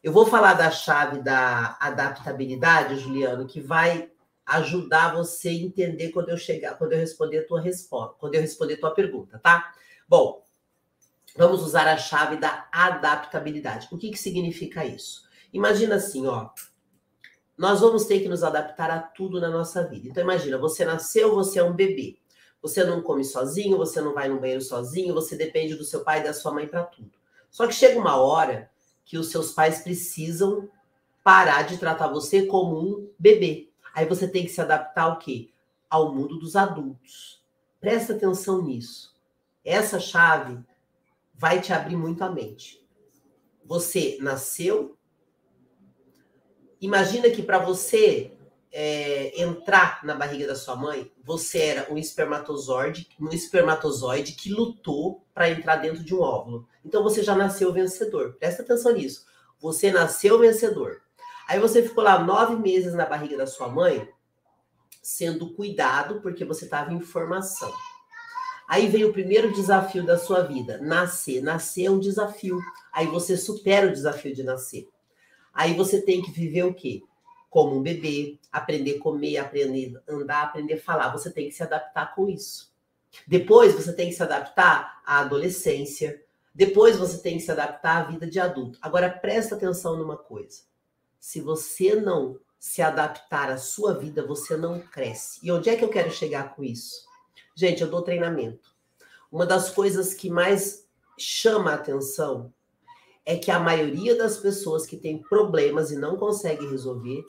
[0.00, 4.12] Eu vou falar da chave da adaptabilidade, Juliano, que vai
[4.46, 8.40] ajudar você a entender quando eu chegar, quando eu responder a tua resposta, quando eu
[8.40, 9.72] responder tua pergunta, tá?
[10.08, 10.41] Bom,
[11.36, 13.88] vamos usar a chave da adaptabilidade.
[13.90, 15.22] O que, que significa isso?
[15.52, 16.50] Imagina assim, ó.
[17.56, 20.08] Nós vamos ter que nos adaptar a tudo na nossa vida.
[20.08, 22.16] Então imagina, você nasceu, você é um bebê.
[22.62, 26.20] Você não come sozinho, você não vai no banheiro sozinho, você depende do seu pai
[26.20, 27.10] e da sua mãe para tudo.
[27.50, 28.70] Só que chega uma hora
[29.04, 30.68] que os seus pais precisam
[31.22, 33.68] parar de tratar você como um bebê.
[33.94, 35.50] Aí você tem que se adaptar ao quê?
[35.90, 37.42] Ao mundo dos adultos.
[37.80, 39.14] Presta atenção nisso.
[39.64, 40.58] Essa chave
[41.42, 42.80] vai te abrir muito a mente.
[43.64, 44.96] Você nasceu.
[46.80, 48.38] Imagina que para você
[48.70, 55.26] é, entrar na barriga da sua mãe, você era um espermatozoide, um espermatozoide que lutou
[55.34, 56.68] para entrar dentro de um óvulo.
[56.84, 58.36] Então você já nasceu vencedor.
[58.38, 59.26] Presta atenção nisso.
[59.58, 61.02] Você nasceu vencedor.
[61.48, 64.08] Aí você ficou lá nove meses na barriga da sua mãe,
[65.02, 67.74] sendo cuidado, porque você estava em formação.
[68.72, 71.42] Aí vem o primeiro desafio da sua vida: nascer.
[71.42, 72.58] Nascer é um desafio.
[72.90, 74.88] Aí você supera o desafio de nascer.
[75.52, 77.02] Aí você tem que viver o quê?
[77.50, 81.10] Como um bebê, aprender a comer, aprender a andar, aprender a falar.
[81.10, 82.72] Você tem que se adaptar com isso.
[83.26, 86.22] Depois você tem que se adaptar à adolescência.
[86.54, 88.78] Depois você tem que se adaptar à vida de adulto.
[88.80, 90.62] Agora presta atenção numa coisa
[91.20, 95.38] se você não se adaptar à sua vida, você não cresce.
[95.42, 97.11] E onde é que eu quero chegar com isso?
[97.54, 98.70] Gente, eu dou treinamento.
[99.30, 100.88] Uma das coisas que mais
[101.18, 102.52] chama a atenção
[103.24, 107.24] é que a maioria das pessoas que tem problemas e não consegue resolver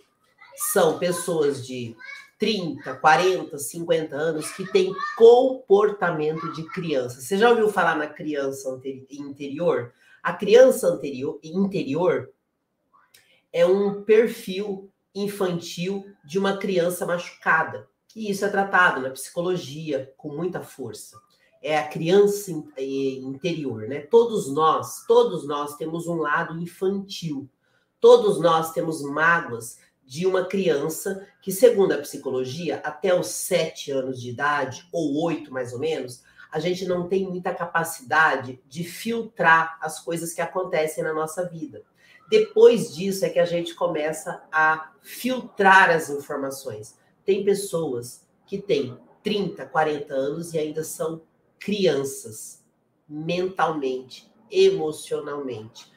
[0.55, 1.95] são pessoas de
[2.39, 7.21] 30, 40, 50 anos que têm comportamento de criança.
[7.21, 8.69] Você já ouviu falar na criança
[9.09, 9.93] interior?
[10.21, 12.31] A criança anterior, interior
[13.51, 17.87] é um perfil infantil de uma criança machucada.
[18.15, 21.19] E isso é tratado na psicologia com muita força.
[21.61, 24.01] É a criança eh, interior, né?
[24.01, 27.49] Todos nós, todos nós temos um lado infantil.
[27.99, 34.21] Todos nós temos mágoas de uma criança que, segundo a psicologia, até os sete anos
[34.21, 36.21] de idade, ou oito mais ou menos,
[36.51, 41.81] a gente não tem muita capacidade de filtrar as coisas que acontecem na nossa vida.
[42.29, 46.95] Depois disso é que a gente começa a filtrar as informações.
[47.25, 51.21] Tem pessoas que têm 30, 40 anos e ainda são
[51.59, 52.63] crianças,
[53.07, 55.91] mentalmente, emocionalmente.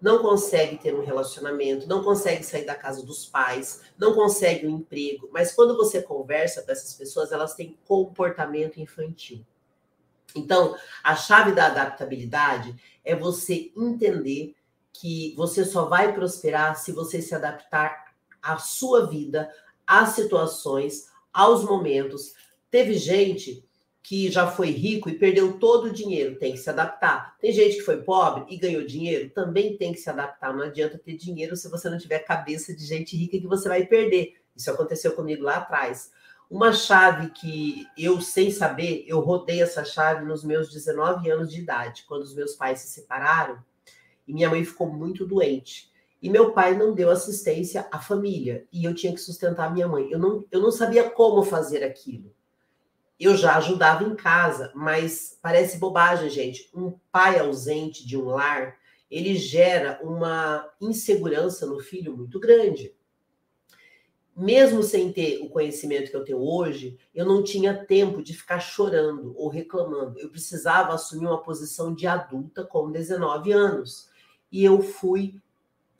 [0.00, 4.78] Não consegue ter um relacionamento, não consegue sair da casa dos pais, não consegue um
[4.78, 5.28] emprego.
[5.32, 9.44] Mas quando você conversa com essas pessoas, elas têm comportamento infantil.
[10.34, 14.56] Então, a chave da adaptabilidade é você entender
[14.92, 19.52] que você só vai prosperar se você se adaptar à sua vida,
[20.00, 22.32] às situações, aos momentos.
[22.70, 23.62] Teve gente
[24.02, 27.36] que já foi rico e perdeu todo o dinheiro, tem que se adaptar.
[27.38, 30.54] Tem gente que foi pobre e ganhou dinheiro, também tem que se adaptar.
[30.54, 33.84] Não adianta ter dinheiro se você não tiver cabeça de gente rica que você vai
[33.84, 34.36] perder.
[34.56, 36.10] Isso aconteceu comigo lá atrás.
[36.50, 41.60] Uma chave que eu, sem saber, eu rodei essa chave nos meus 19 anos de
[41.60, 43.62] idade, quando os meus pais se separaram
[44.26, 45.91] e minha mãe ficou muito doente.
[46.22, 48.64] E meu pai não deu assistência à família.
[48.72, 50.08] E eu tinha que sustentar minha mãe.
[50.08, 52.32] Eu não, eu não sabia como fazer aquilo.
[53.18, 56.70] Eu já ajudava em casa, mas parece bobagem, gente.
[56.72, 58.76] Um pai ausente de um lar,
[59.10, 62.94] ele gera uma insegurança no filho muito grande.
[64.34, 68.60] Mesmo sem ter o conhecimento que eu tenho hoje, eu não tinha tempo de ficar
[68.60, 70.18] chorando ou reclamando.
[70.18, 74.08] Eu precisava assumir uma posição de adulta com 19 anos
[74.50, 75.40] e eu fui,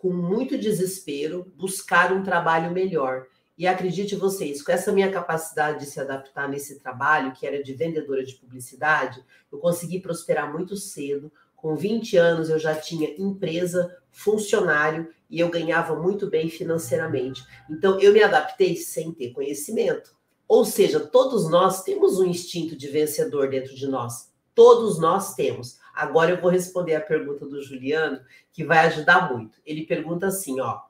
[0.02, 3.28] com muito desespero, buscar um trabalho melhor.
[3.56, 7.72] E acredite vocês, com essa minha capacidade de se adaptar nesse trabalho, que era de
[7.72, 11.30] vendedora de publicidade, eu consegui prosperar muito cedo.
[11.54, 17.46] Com 20 anos eu já tinha empresa, funcionário e eu ganhava muito bem financeiramente.
[17.70, 20.16] Então eu me adaptei sem ter conhecimento.
[20.48, 24.32] Ou seja, todos nós temos um instinto de vencedor dentro de nós.
[24.52, 25.78] Todos nós temos.
[25.94, 28.20] Agora eu vou responder a pergunta do Juliano,
[28.52, 29.58] que vai ajudar muito.
[29.64, 30.80] Ele pergunta assim, ó: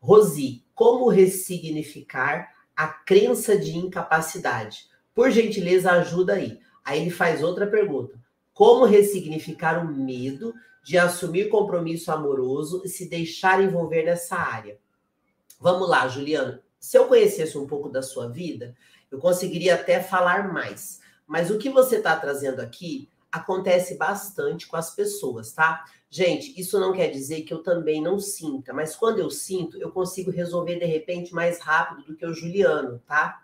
[0.00, 4.88] Rosi, como ressignificar a crença de incapacidade?
[5.14, 6.60] Por gentileza, ajuda aí.
[6.84, 8.18] Aí ele faz outra pergunta:
[8.52, 14.78] Como ressignificar o medo de assumir compromisso amoroso e se deixar envolver nessa área?
[15.60, 16.58] Vamos lá, Juliano.
[16.78, 18.74] Se eu conhecesse um pouco da sua vida,
[19.10, 21.00] eu conseguiria até falar mais.
[21.26, 25.84] Mas o que você está trazendo aqui acontece bastante com as pessoas, tá?
[26.08, 29.90] Gente, isso não quer dizer que eu também não sinta, mas quando eu sinto, eu
[29.92, 33.42] consigo resolver de repente mais rápido do que o Juliano, tá?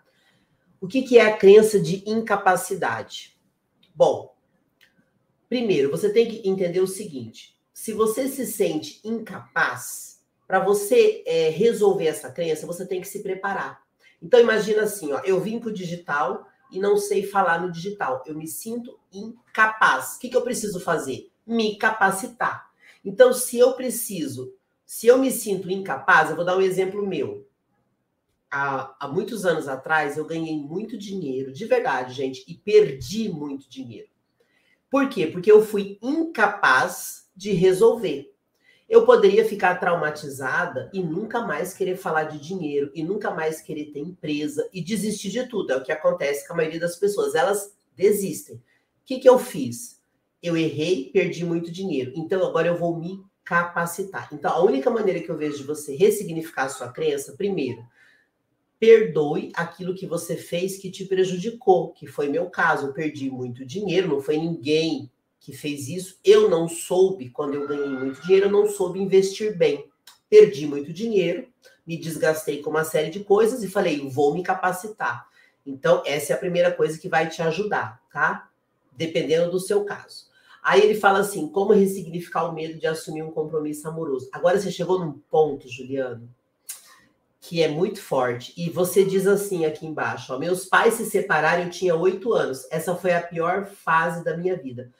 [0.81, 3.37] O que, que é a crença de incapacidade?
[3.95, 4.35] Bom,
[5.47, 11.49] primeiro, você tem que entender o seguinte: se você se sente incapaz, para você é,
[11.49, 13.81] resolver essa crença, você tem que se preparar.
[14.21, 18.23] Então, imagina assim: ó, eu vim para o digital e não sei falar no digital.
[18.25, 20.15] Eu me sinto incapaz.
[20.15, 21.31] O que, que eu preciso fazer?
[21.45, 22.71] Me capacitar.
[23.03, 24.53] Então, se eu preciso
[24.85, 27.45] Se eu me sinto incapaz, eu vou dar um exemplo meu.
[28.49, 33.69] Há, há muitos anos atrás, eu ganhei muito dinheiro, de verdade, gente, e perdi muito
[33.69, 34.07] dinheiro.
[34.89, 35.27] Por quê?
[35.27, 38.33] Porque eu fui incapaz de resolver.
[38.89, 43.91] Eu poderia ficar traumatizada e nunca mais querer falar de dinheiro e nunca mais querer
[43.91, 45.73] ter empresa e desistir de tudo.
[45.73, 47.35] É o que acontece com a maioria das pessoas.
[47.35, 48.55] Elas desistem.
[48.55, 48.61] O
[49.05, 50.01] que, que eu fiz?
[50.41, 52.13] Eu errei, perdi muito dinheiro.
[52.15, 54.29] Então agora eu vou me capacitar.
[54.31, 57.85] Então a única maneira que eu vejo de você ressignificar a sua crença, primeiro,
[58.79, 62.87] perdoe aquilo que você fez que te prejudicou, que foi meu caso.
[62.87, 66.19] Eu perdi muito dinheiro, não foi ninguém que fez isso.
[66.23, 69.89] Eu não soube, quando eu ganhei muito dinheiro, eu não soube investir bem.
[70.29, 71.47] Perdi muito dinheiro,
[71.85, 75.27] me desgastei com uma série de coisas e falei, vou me capacitar.
[75.65, 78.49] Então, essa é a primeira coisa que vai te ajudar, tá?
[78.95, 80.27] Dependendo do seu caso.
[80.67, 84.29] Aí ele fala assim: como ressignificar o medo de assumir um compromisso amoroso?
[84.33, 86.29] Agora você chegou num ponto, Juliano,
[87.39, 88.53] que é muito forte.
[88.57, 92.67] E você diz assim aqui embaixo: ó, meus pais se separaram, eu tinha oito anos.
[92.69, 94.91] Essa foi a pior fase da minha vida.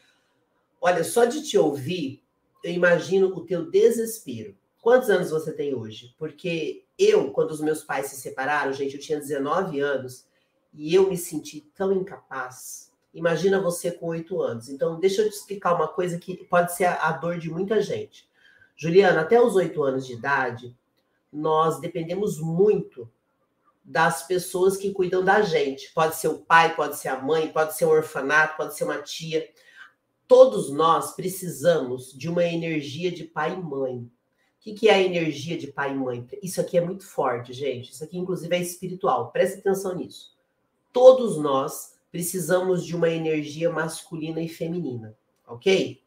[0.82, 2.24] Olha, só de te ouvir,
[2.64, 4.56] eu imagino o teu desespero.
[4.82, 6.16] Quantos anos você tem hoje?
[6.18, 10.26] Porque eu, quando os meus pais se separaram, gente, eu tinha 19 anos
[10.74, 12.92] e eu me senti tão incapaz.
[13.14, 14.70] Imagina você com oito anos.
[14.70, 18.30] Então, deixa eu te explicar uma coisa que pode ser a, dor de muita gente.
[18.76, 20.78] Juliana, até os oito anos de idade,
[21.34, 23.10] nós dependemos muito
[23.84, 25.92] das pessoas que cuidam da gente.
[25.94, 29.02] Pode ser o pai, pode ser a mãe, pode ser um orfanato, pode ser uma
[29.02, 29.48] tia.
[30.28, 34.00] Todos nós precisamos de uma energia de pai e mãe.
[34.60, 36.28] O que é a energia de pai e mãe?
[36.44, 37.94] Isso aqui é muito forte, gente.
[37.94, 39.32] Isso aqui, inclusive, é espiritual.
[39.32, 40.36] Preste atenção nisso.
[40.92, 45.16] Todos nós precisamos de uma energia masculina e feminina,
[45.48, 46.02] ok?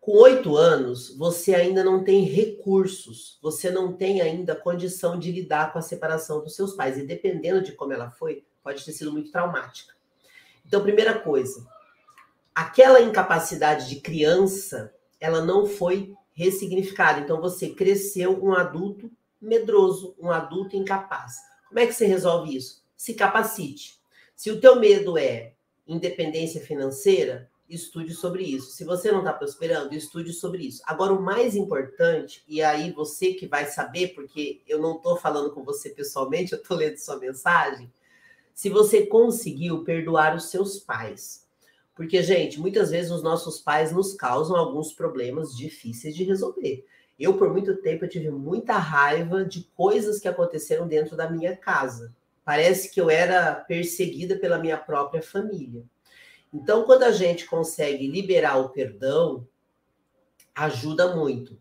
[0.00, 5.72] Com oito anos, você ainda não tem recursos, você não tem ainda condição de lidar
[5.72, 6.96] com a separação dos seus pais.
[6.96, 9.92] E dependendo de como ela foi, pode ter sido muito traumática.
[10.64, 11.66] Então, primeira coisa,
[12.56, 17.20] aquela incapacidade de criança, ela não foi ressignificada.
[17.20, 21.34] Então você cresceu um adulto medroso, um adulto incapaz.
[21.68, 22.82] Como é que você resolve isso?
[22.96, 24.00] Se capacite.
[24.34, 25.52] Se o teu medo é
[25.86, 28.70] independência financeira, estude sobre isso.
[28.70, 30.82] Se você não está prosperando, estude sobre isso.
[30.86, 35.52] Agora, o mais importante, e aí você que vai saber, porque eu não estou falando
[35.52, 37.92] com você pessoalmente, eu estou lendo sua mensagem,
[38.54, 41.45] se você conseguiu perdoar os seus pais.
[41.96, 46.84] Porque, gente, muitas vezes os nossos pais nos causam alguns problemas difíceis de resolver.
[47.18, 51.56] Eu, por muito tempo, eu tive muita raiva de coisas que aconteceram dentro da minha
[51.56, 52.14] casa.
[52.44, 55.82] Parece que eu era perseguida pela minha própria família.
[56.52, 59.48] Então, quando a gente consegue liberar o perdão,
[60.54, 61.58] ajuda muito.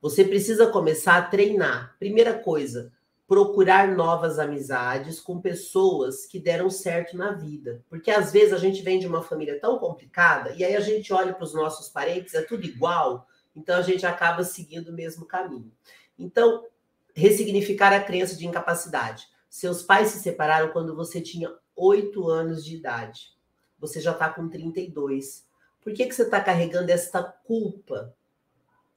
[0.00, 1.94] Você precisa começar a treinar.
[1.98, 2.90] Primeira coisa,
[3.32, 7.82] procurar novas amizades com pessoas que deram certo na vida.
[7.88, 11.10] Porque às vezes a gente vem de uma família tão complicada e aí a gente
[11.14, 15.24] olha para os nossos parentes, é tudo igual, então a gente acaba seguindo o mesmo
[15.24, 15.72] caminho.
[16.18, 16.66] Então,
[17.14, 19.26] ressignificar a crença de incapacidade.
[19.48, 23.34] Seus pais se separaram quando você tinha oito anos de idade.
[23.78, 25.48] Você já está com 32.
[25.80, 28.14] Por que, que você está carregando esta culpa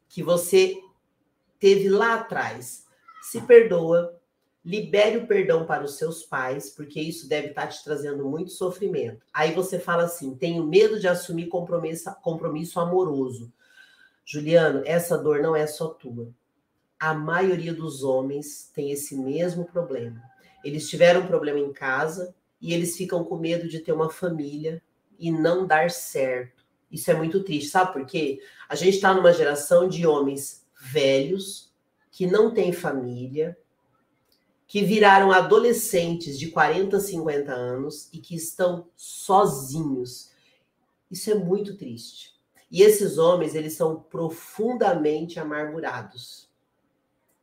[0.09, 0.77] que você
[1.57, 2.85] teve lá atrás?
[3.21, 4.21] Se perdoa,
[4.65, 9.23] libere o perdão para os seus pais, porque isso deve estar te trazendo muito sofrimento.
[9.31, 13.53] Aí você fala assim: tenho medo de assumir compromisso, compromisso amoroso.
[14.25, 16.29] Juliano, essa dor não é só tua.
[16.99, 20.19] A maioria dos homens tem esse mesmo problema.
[20.63, 24.81] Eles tiveram um problema em casa e eles ficam com medo de ter uma família
[25.19, 26.65] e não dar certo.
[26.91, 28.39] Isso é muito triste, sabe por quê?
[28.67, 31.71] A gente está numa geração de homens velhos
[32.09, 33.57] que não têm família,
[34.75, 40.33] que viraram adolescentes de 40, 50 anos e que estão sozinhos.
[41.09, 42.33] Isso é muito triste.
[42.69, 46.49] E esses homens, eles são profundamente amargurados.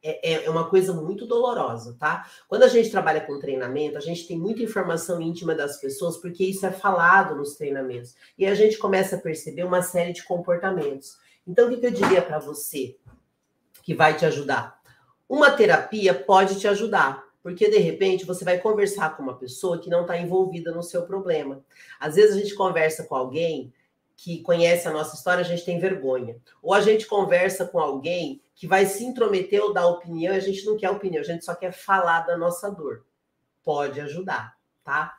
[0.03, 2.31] É, é, é uma coisa muito dolorosa, tá?
[2.46, 6.44] Quando a gente trabalha com treinamento, a gente tem muita informação íntima das pessoas, porque
[6.44, 8.15] isso é falado nos treinamentos.
[8.37, 11.17] E a gente começa a perceber uma série de comportamentos.
[11.46, 12.98] Então, o que eu diria para você
[13.83, 14.83] que vai te ajudar?
[15.33, 19.90] Uma terapia pode te ajudar, porque de repente você vai conversar com uma pessoa que
[19.90, 21.65] não está envolvida no seu problema.
[21.99, 23.73] Às vezes a gente conversa com alguém
[24.17, 26.40] que conhece a nossa história, a gente tem vergonha.
[26.63, 30.40] Ou a gente conversa com alguém que vai se intrometer ou dar opinião, e a
[30.40, 33.05] gente não quer opinião, a gente só quer falar da nossa dor.
[33.65, 35.17] Pode ajudar, tá?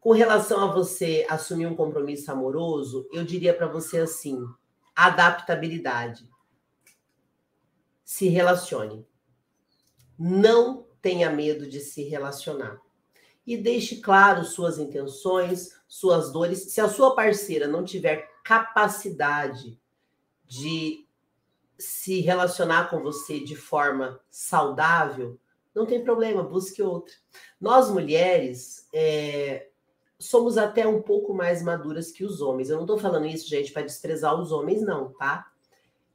[0.00, 4.44] Com relação a você assumir um compromisso amoroso, eu diria para você assim:
[4.94, 6.28] adaptabilidade.
[8.04, 9.07] Se relacione.
[10.18, 12.80] Não tenha medo de se relacionar.
[13.46, 16.72] E deixe claro suas intenções, suas dores.
[16.72, 19.78] Se a sua parceira não tiver capacidade
[20.44, 21.06] de
[21.78, 25.38] se relacionar com você de forma saudável,
[25.74, 27.14] não tem problema, busque outra.
[27.60, 29.68] Nós mulheres é,
[30.18, 32.68] somos até um pouco mais maduras que os homens.
[32.68, 35.50] Eu não estou falando isso, gente, para desprezar os homens, não, tá?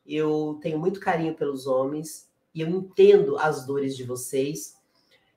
[0.06, 4.76] Eu tenho muito carinho pelos homens e eu entendo as dores de vocês.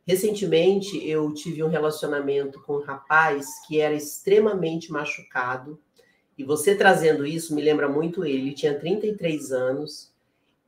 [0.06, 5.80] Recentemente, eu tive um relacionamento com um rapaz que era extremamente machucado.
[6.38, 8.48] E você trazendo isso me lembra muito ele.
[8.48, 10.12] Ele tinha 33 anos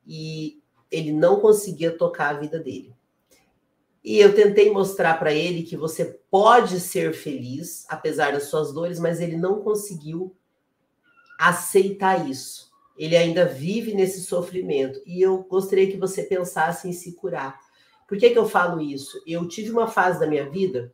[0.06, 2.92] e ele não conseguia tocar a vida dele.
[4.02, 8.98] E eu tentei mostrar para ele que você pode ser feliz, apesar das suas dores,
[8.98, 10.34] mas ele não conseguiu
[11.38, 12.67] aceitar isso.
[12.98, 15.00] Ele ainda vive nesse sofrimento.
[15.06, 17.58] E eu gostaria que você pensasse em se curar.
[18.08, 19.22] Por que, que eu falo isso?
[19.26, 20.92] Eu tive uma fase da minha vida,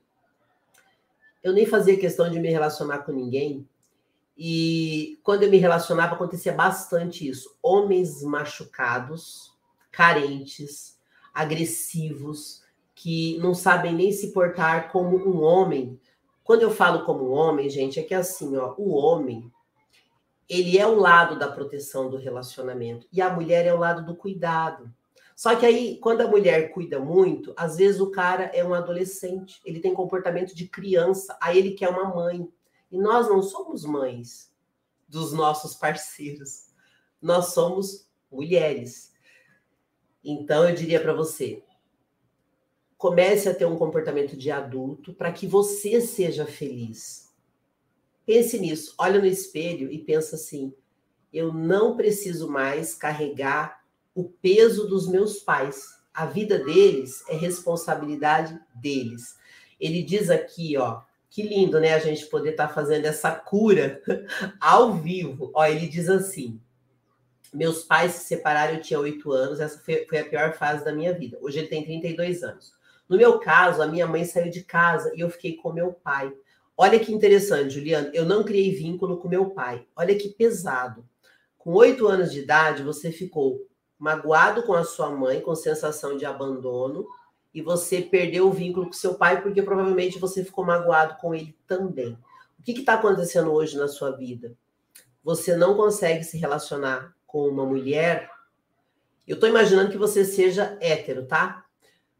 [1.44, 3.68] eu nem fazia questão de me relacionar com ninguém.
[4.36, 7.54] E quando eu me relacionava, acontecia bastante isso.
[7.62, 9.52] Homens machucados,
[9.92, 10.98] carentes,
[11.32, 12.62] agressivos,
[12.94, 16.00] que não sabem nem se portar como um homem.
[16.42, 19.52] Quando eu falo como um homem, gente, é que assim, ó, o homem,
[20.48, 24.14] ele é o lado da proteção do relacionamento e a mulher é o lado do
[24.16, 24.92] cuidado.
[25.34, 29.60] Só que aí, quando a mulher cuida muito, às vezes o cara é um adolescente,
[29.64, 32.48] ele tem comportamento de criança, aí ele quer uma mãe.
[32.90, 34.52] E nós não somos mães
[35.08, 36.66] dos nossos parceiros.
[37.20, 39.12] Nós somos mulheres.
[40.22, 41.62] Então eu diria para você,
[42.96, 47.23] comece a ter um comportamento de adulto para que você seja feliz.
[48.26, 50.72] Pense nisso, olha no espelho e pensa assim:
[51.32, 53.80] eu não preciso mais carregar
[54.14, 56.02] o peso dos meus pais.
[56.12, 59.36] A vida deles é responsabilidade deles.
[59.80, 61.92] Ele diz aqui, ó, que lindo, né?
[61.92, 64.00] A gente poder estar tá fazendo essa cura
[64.60, 65.50] ao vivo.
[65.52, 66.60] Ó, ele diz assim:
[67.52, 70.92] meus pais se separaram, eu tinha oito anos, essa foi, foi, a pior fase da
[70.92, 71.36] minha vida.
[71.40, 72.72] Hoje ele tem 32 anos.
[73.08, 76.32] No meu caso, a minha mãe saiu de casa e eu fiquei com meu pai.
[76.76, 78.10] Olha que interessante, Juliana.
[78.12, 79.86] Eu não criei vínculo com meu pai.
[79.94, 81.04] Olha que pesado.
[81.56, 83.66] Com oito anos de idade, você ficou
[83.98, 87.06] magoado com a sua mãe, com sensação de abandono,
[87.54, 91.56] e você perdeu o vínculo com seu pai porque provavelmente você ficou magoado com ele
[91.66, 92.18] também.
[92.58, 94.56] O que está acontecendo hoje na sua vida?
[95.22, 98.28] Você não consegue se relacionar com uma mulher.
[99.26, 101.63] Eu estou imaginando que você seja hétero, tá?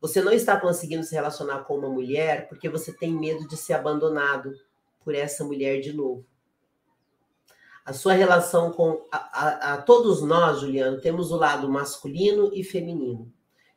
[0.05, 3.73] Você não está conseguindo se relacionar com uma mulher porque você tem medo de ser
[3.73, 4.53] abandonado
[5.03, 6.27] por essa mulher de novo.
[7.87, 9.07] A sua relação com.
[9.11, 13.33] A, a, a todos nós, Juliano, temos o lado masculino e feminino.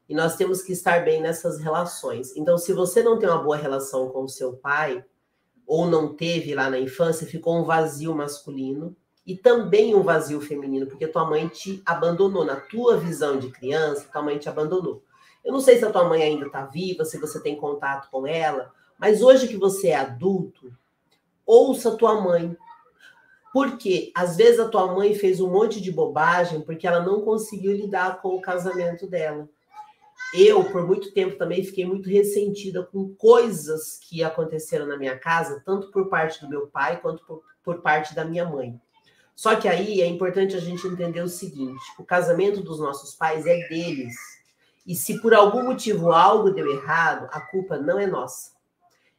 [0.09, 2.35] E nós temos que estar bem nessas relações.
[2.35, 5.05] Então, se você não tem uma boa relação com o seu pai,
[5.65, 8.93] ou não teve lá na infância, ficou um vazio masculino
[9.25, 12.43] e também um vazio feminino, porque tua mãe te abandonou.
[12.43, 15.06] Na tua visão de criança, tua mãe te abandonou.
[15.47, 18.27] Eu não sei se a tua mãe ainda está viva, se você tem contato com
[18.27, 18.69] ela,
[18.99, 20.73] mas hoje que você é adulto,
[21.45, 22.53] ouça a tua mãe.
[23.53, 27.71] Porque às vezes a tua mãe fez um monte de bobagem porque ela não conseguiu
[27.71, 29.47] lidar com o casamento dela.
[30.33, 35.63] Eu, por muito tempo, também fiquei muito ressentida com coisas que aconteceram na minha casa,
[35.65, 38.77] tanto por parte do meu pai quanto por, por parte da minha mãe.
[39.33, 43.45] Só que aí é importante a gente entender o seguinte: o casamento dos nossos pais
[43.45, 44.36] é deles
[44.87, 48.53] e se por algum motivo algo deu errado, a culpa não é nossa.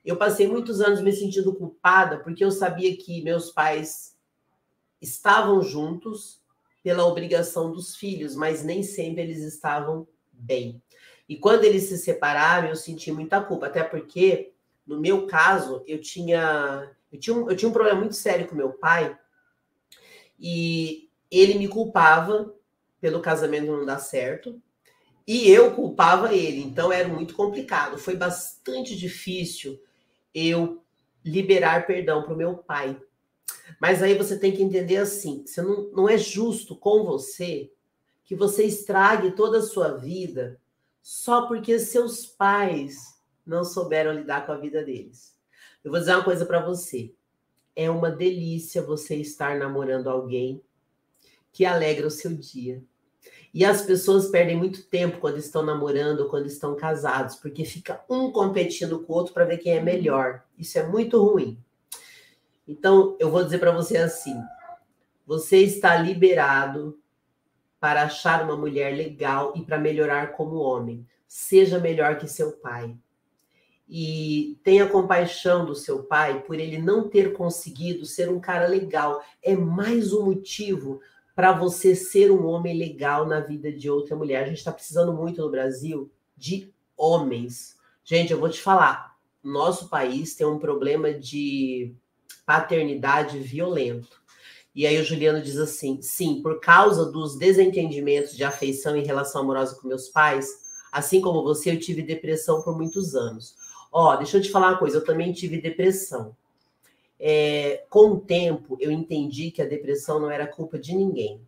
[0.02, 4.16] Eu passei muitos anos me sentindo culpada porque eu sabia que meus pais
[5.00, 6.40] estavam juntos
[6.82, 10.82] pela obrigação dos filhos, mas nem sempre eles estavam bem.
[11.28, 14.54] E quando eles se separaram, eu senti muita culpa, até porque
[14.86, 18.54] no meu caso, eu tinha eu tinha um, eu tinha um problema muito sério com
[18.54, 19.18] meu pai
[20.40, 22.54] e ele me culpava
[23.00, 24.60] pelo casamento não dar certo
[25.28, 27.98] e eu culpava ele, então era muito complicado.
[27.98, 29.78] Foi bastante difícil
[30.34, 30.82] eu
[31.22, 32.98] liberar perdão para o meu pai.
[33.78, 37.70] Mas aí você tem que entender assim: você não, não é justo com você
[38.24, 40.58] que você estrague toda a sua vida
[41.02, 45.36] só porque seus pais não souberam lidar com a vida deles.
[45.84, 47.14] Eu vou dizer uma coisa para você.
[47.76, 50.62] É uma delícia você estar namorando alguém
[51.52, 52.82] que alegra o seu dia.
[53.52, 58.02] E as pessoas perdem muito tempo quando estão namorando ou quando estão casados, porque fica
[58.08, 60.42] um competindo com o outro para ver quem é melhor.
[60.58, 61.58] Isso é muito ruim.
[62.66, 64.36] Então, eu vou dizer para você assim:
[65.26, 66.98] Você está liberado
[67.80, 71.06] para achar uma mulher legal e para melhorar como homem.
[71.26, 72.96] Seja melhor que seu pai.
[73.88, 79.22] E tenha compaixão do seu pai por ele não ter conseguido ser um cara legal.
[79.42, 81.00] É mais um motivo
[81.38, 84.42] para você ser um homem legal na vida de outra mulher.
[84.42, 87.76] A gente está precisando muito no Brasil de homens.
[88.02, 91.94] Gente, eu vou te falar, nosso país tem um problema de
[92.44, 94.20] paternidade violento.
[94.74, 99.42] E aí o Juliano diz assim: sim, por causa dos desentendimentos de afeição e relação
[99.42, 100.48] amorosa com meus pais,
[100.90, 103.54] assim como você, eu tive depressão por muitos anos.
[103.92, 106.34] Ó, deixa eu te falar uma coisa, eu também tive depressão.
[107.20, 111.40] É, com o tempo, eu entendi que a depressão não era culpa de ninguém.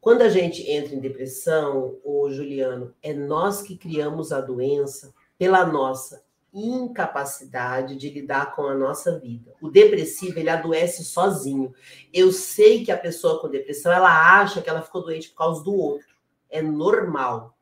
[0.00, 5.66] Quando a gente entra em depressão, o Juliano, é nós que criamos a doença pela
[5.66, 9.52] nossa incapacidade de lidar com a nossa vida.
[9.60, 11.74] O depressivo, ele adoece sozinho.
[12.12, 15.62] Eu sei que a pessoa com depressão, ela acha que ela ficou doente por causa
[15.62, 16.06] do outro.
[16.48, 17.54] É normal.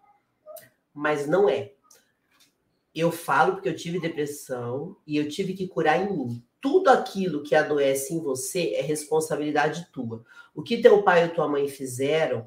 [0.93, 1.73] Mas não é.
[2.95, 6.45] Eu falo porque eu tive depressão e eu tive que curar em mim.
[6.61, 10.25] Tudo aquilo que adoece em você é responsabilidade tua.
[10.55, 12.47] O que teu pai ou tua mãe fizeram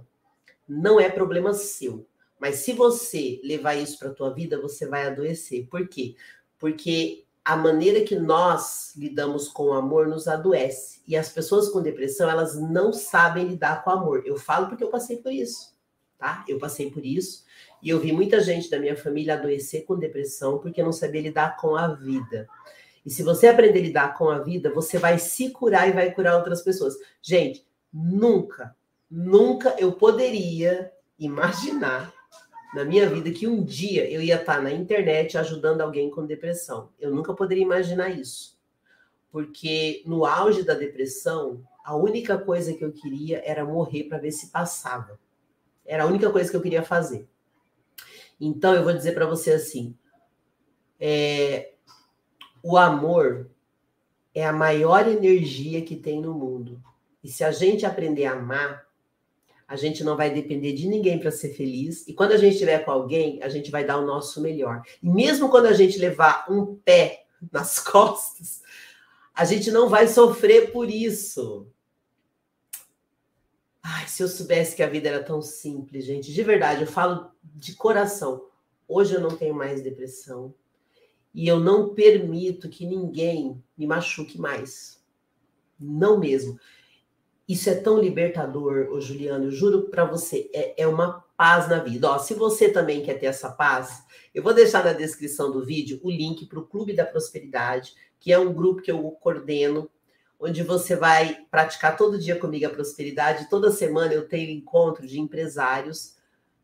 [0.67, 2.07] não é problema seu.
[2.39, 5.67] Mas se você levar isso para a tua vida, você vai adoecer.
[5.67, 6.15] Por quê?
[6.57, 11.01] Porque a maneira que nós lidamos com o amor nos adoece.
[11.07, 14.23] E as pessoas com depressão, elas não sabem lidar com o amor.
[14.25, 15.73] Eu falo porque eu passei por isso,
[16.17, 16.43] tá?
[16.47, 17.45] Eu passei por isso.
[17.81, 21.57] E eu vi muita gente da minha família adoecer com depressão porque não sabia lidar
[21.57, 22.47] com a vida.
[23.05, 26.11] E se você aprender a lidar com a vida, você vai se curar e vai
[26.11, 26.95] curar outras pessoas.
[27.21, 28.75] Gente, nunca,
[29.09, 32.13] nunca eu poderia imaginar
[32.73, 36.89] na minha vida que um dia eu ia estar na internet ajudando alguém com depressão.
[36.99, 38.57] Eu nunca poderia imaginar isso.
[39.31, 44.31] Porque no auge da depressão, a única coisa que eu queria era morrer para ver
[44.31, 45.17] se passava.
[45.85, 47.25] Era a única coisa que eu queria fazer.
[48.39, 49.95] Então eu vou dizer para você assim:
[50.99, 51.73] é,
[52.63, 53.49] o amor
[54.33, 56.81] é a maior energia que tem no mundo.
[57.23, 58.85] E se a gente aprender a amar,
[59.67, 62.07] a gente não vai depender de ninguém para ser feliz.
[62.07, 64.81] E quando a gente estiver com alguém, a gente vai dar o nosso melhor.
[65.03, 68.61] E mesmo quando a gente levar um pé nas costas,
[69.33, 71.67] a gente não vai sofrer por isso.
[73.89, 76.33] Ai, se eu soubesse que a vida era tão simples, gente.
[76.33, 78.45] De verdade, eu falo de coração.
[78.85, 80.53] Hoje eu não tenho mais depressão.
[81.33, 85.01] E eu não permito que ninguém me machuque mais.
[85.79, 86.59] Não mesmo.
[87.47, 91.79] Isso é tão libertador, ô Juliano, eu juro para você, é, é, uma paz na
[91.79, 92.11] vida.
[92.11, 94.03] Ó, se você também quer ter essa paz,
[94.35, 98.33] eu vou deixar na descrição do vídeo o link para o Clube da Prosperidade, que
[98.33, 99.89] é um grupo que eu coordeno,
[100.39, 103.49] onde você vai praticar todo dia comigo a prosperidade.
[103.49, 106.15] Toda semana eu tenho encontro de empresários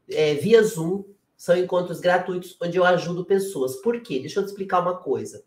[0.10, 1.04] é, via Zoom,
[1.36, 3.76] são encontros gratuitos onde eu ajudo pessoas.
[3.78, 4.20] Por quê?
[4.20, 5.44] Deixa eu te explicar uma coisa.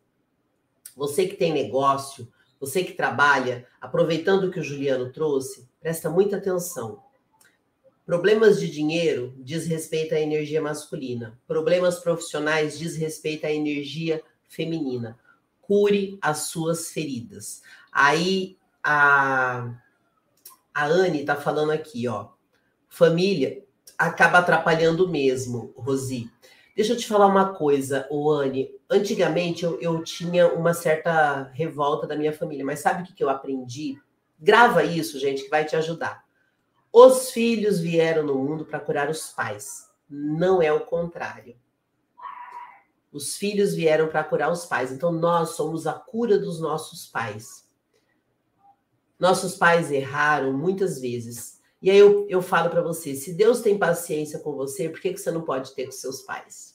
[0.97, 6.37] Você que tem negócio, você que trabalha, aproveitando o que o Juliano trouxe, presta muita
[6.37, 7.03] atenção.
[8.05, 11.39] Problemas de dinheiro diz respeito à energia masculina.
[11.47, 15.19] Problemas profissionais diz respeito à energia feminina.
[15.61, 17.63] Cure as suas feridas.
[17.99, 19.73] Aí a,
[20.75, 22.29] a Anne está falando aqui, ó.
[22.91, 23.65] Família
[23.97, 26.31] acaba atrapalhando mesmo, Rosi.
[26.77, 28.71] Deixa eu te falar uma coisa, Anne.
[28.91, 33.25] Antigamente eu, eu tinha uma certa revolta da minha família, mas sabe o que, que
[33.25, 33.99] eu aprendi?
[34.39, 36.23] Grava isso, gente, que vai te ajudar.
[36.93, 39.89] Os filhos vieram no mundo para curar os pais.
[40.07, 41.57] Não é o contrário.
[43.11, 44.93] Os filhos vieram para curar os pais.
[44.93, 47.66] Então nós somos a cura dos nossos pais.
[49.19, 51.57] Nossos pais erraram muitas vezes
[51.87, 55.13] e aí eu, eu falo para você: se Deus tem paciência com você, por que,
[55.13, 56.75] que você não pode ter com seus pais?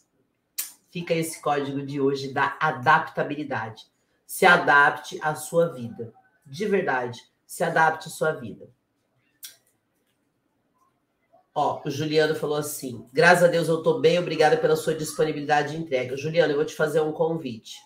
[0.89, 3.83] Fica esse código de hoje da adaptabilidade.
[4.25, 6.13] Se adapte à sua vida.
[6.45, 8.69] De verdade, se adapte à sua vida.
[11.53, 15.71] Ó, o Juliano falou assim: graças a Deus eu estou bem, obrigada pela sua disponibilidade
[15.71, 16.15] de entrega.
[16.15, 17.77] Juliano, eu vou te fazer um convite.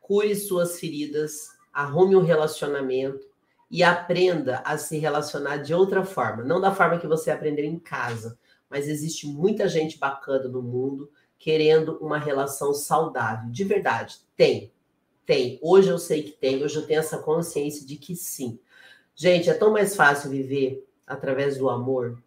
[0.00, 3.26] Cure suas feridas, arrume um relacionamento
[3.70, 7.78] e aprenda a se relacionar de outra forma, não da forma que você aprendeu em
[7.78, 14.18] casa, mas existe muita gente bacana no mundo querendo uma relação saudável, de verdade.
[14.36, 14.72] Tem,
[15.26, 15.58] tem.
[15.60, 18.58] Hoje eu sei que tem, hoje eu tenho essa consciência de que sim.
[19.14, 22.22] Gente, é tão mais fácil viver através do amor.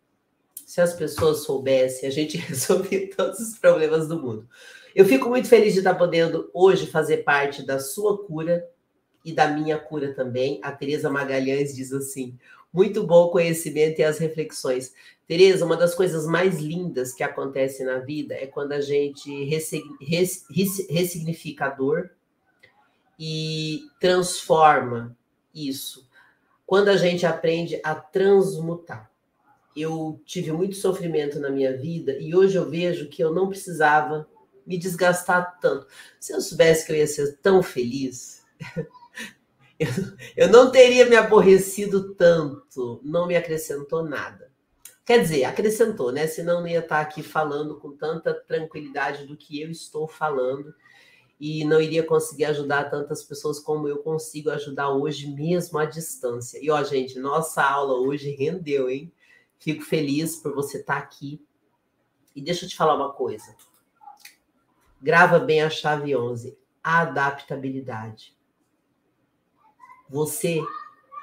[0.65, 4.49] Se as pessoas soubessem, a gente resolveria todos os problemas do mundo.
[4.95, 8.67] Eu fico muito feliz de estar podendo hoje fazer parte da sua cura
[9.25, 10.59] e da minha cura também.
[10.61, 12.37] A Tereza Magalhães diz assim:
[12.71, 14.93] muito bom o conhecimento e as reflexões.
[15.25, 19.45] Tereza, uma das coisas mais lindas que acontece na vida é quando a gente
[20.89, 22.11] ressignifica a dor
[23.17, 25.17] e transforma
[25.53, 26.07] isso.
[26.65, 29.09] Quando a gente aprende a transmutar.
[29.75, 34.27] Eu tive muito sofrimento na minha vida e hoje eu vejo que eu não precisava
[34.65, 35.87] me desgastar tanto.
[36.19, 38.43] Se eu soubesse que eu ia ser tão feliz,
[39.79, 39.87] eu,
[40.35, 44.51] eu não teria me aborrecido tanto, não me acrescentou nada.
[45.05, 46.25] Quer dizer, acrescentou, né?
[46.25, 50.73] Senão não ia estar aqui falando com tanta tranquilidade do que eu estou falando
[51.39, 56.57] e não iria conseguir ajudar tantas pessoas como eu consigo ajudar hoje, mesmo à distância.
[56.59, 59.13] E ó, gente, nossa aula hoje rendeu, hein?
[59.59, 61.39] Fico feliz por você estar aqui.
[62.35, 63.55] E deixa eu te falar uma coisa.
[65.01, 68.34] Grava bem a chave 11, adaptabilidade.
[70.09, 70.61] Você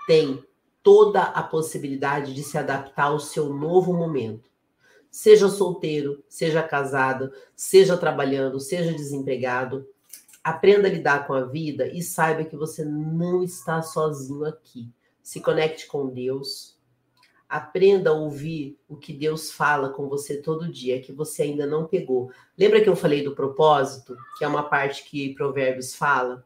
[0.07, 0.45] tem
[0.83, 4.51] toda a possibilidade de se adaptar ao seu novo momento.
[5.11, 9.87] Seja solteiro, seja casado, seja trabalhando, seja desempregado,
[10.43, 14.91] aprenda a lidar com a vida e saiba que você não está sozinho aqui.
[15.23, 16.77] Se conecte com Deus.
[17.49, 21.87] Aprenda a ouvir o que Deus fala com você todo dia, que você ainda não
[21.87, 22.33] pegou.
[22.57, 26.45] Lembra que eu falei do propósito, que é uma parte que Provérbios fala?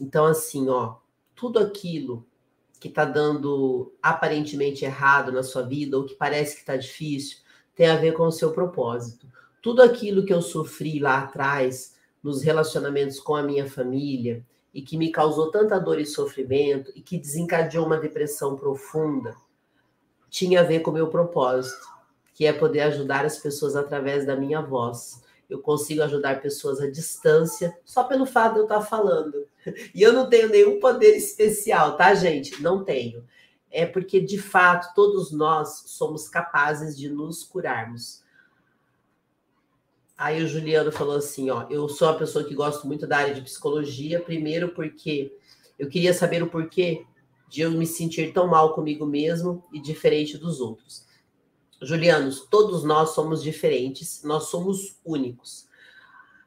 [0.00, 0.98] Então, assim, ó,
[1.36, 2.26] tudo aquilo
[2.80, 7.38] que está dando aparentemente errado na sua vida, ou que parece que está difícil,
[7.74, 9.26] tem a ver com o seu propósito.
[9.62, 14.96] Tudo aquilo que eu sofri lá atrás, nos relacionamentos com a minha família, e que
[14.96, 19.36] me causou tanta dor e sofrimento, e que desencadeou uma depressão profunda,
[20.28, 21.86] tinha a ver com o meu propósito,
[22.34, 25.22] que é poder ajudar as pessoas através da minha voz.
[25.48, 29.46] Eu consigo ajudar pessoas à distância só pelo fato de eu estar falando.
[29.94, 32.62] E eu não tenho nenhum poder especial, tá, gente?
[32.62, 33.24] Não tenho.
[33.70, 38.22] É porque, de fato, todos nós somos capazes de nos curarmos.
[40.16, 43.34] Aí o Juliano falou assim: ó, eu sou uma pessoa que gosto muito da área
[43.34, 45.36] de psicologia, primeiro porque
[45.78, 47.04] eu queria saber o porquê
[47.48, 51.06] de eu me sentir tão mal comigo mesmo e diferente dos outros.
[51.82, 55.68] Julianos, todos nós somos diferentes, nós somos únicos.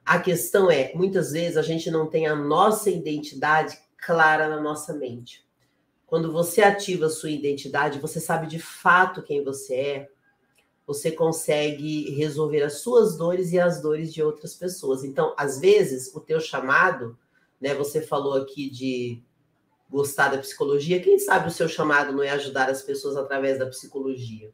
[0.09, 4.91] A questão é, muitas vezes a gente não tem a nossa identidade clara na nossa
[4.91, 5.47] mente.
[6.07, 10.09] Quando você ativa a sua identidade, você sabe de fato quem você é,
[10.87, 15.03] você consegue resolver as suas dores e as dores de outras pessoas.
[15.03, 17.15] Então, às vezes, o teu chamado,
[17.61, 19.23] né, você falou aqui de
[19.87, 23.67] gostar da psicologia, quem sabe o seu chamado não é ajudar as pessoas através da
[23.67, 24.51] psicologia?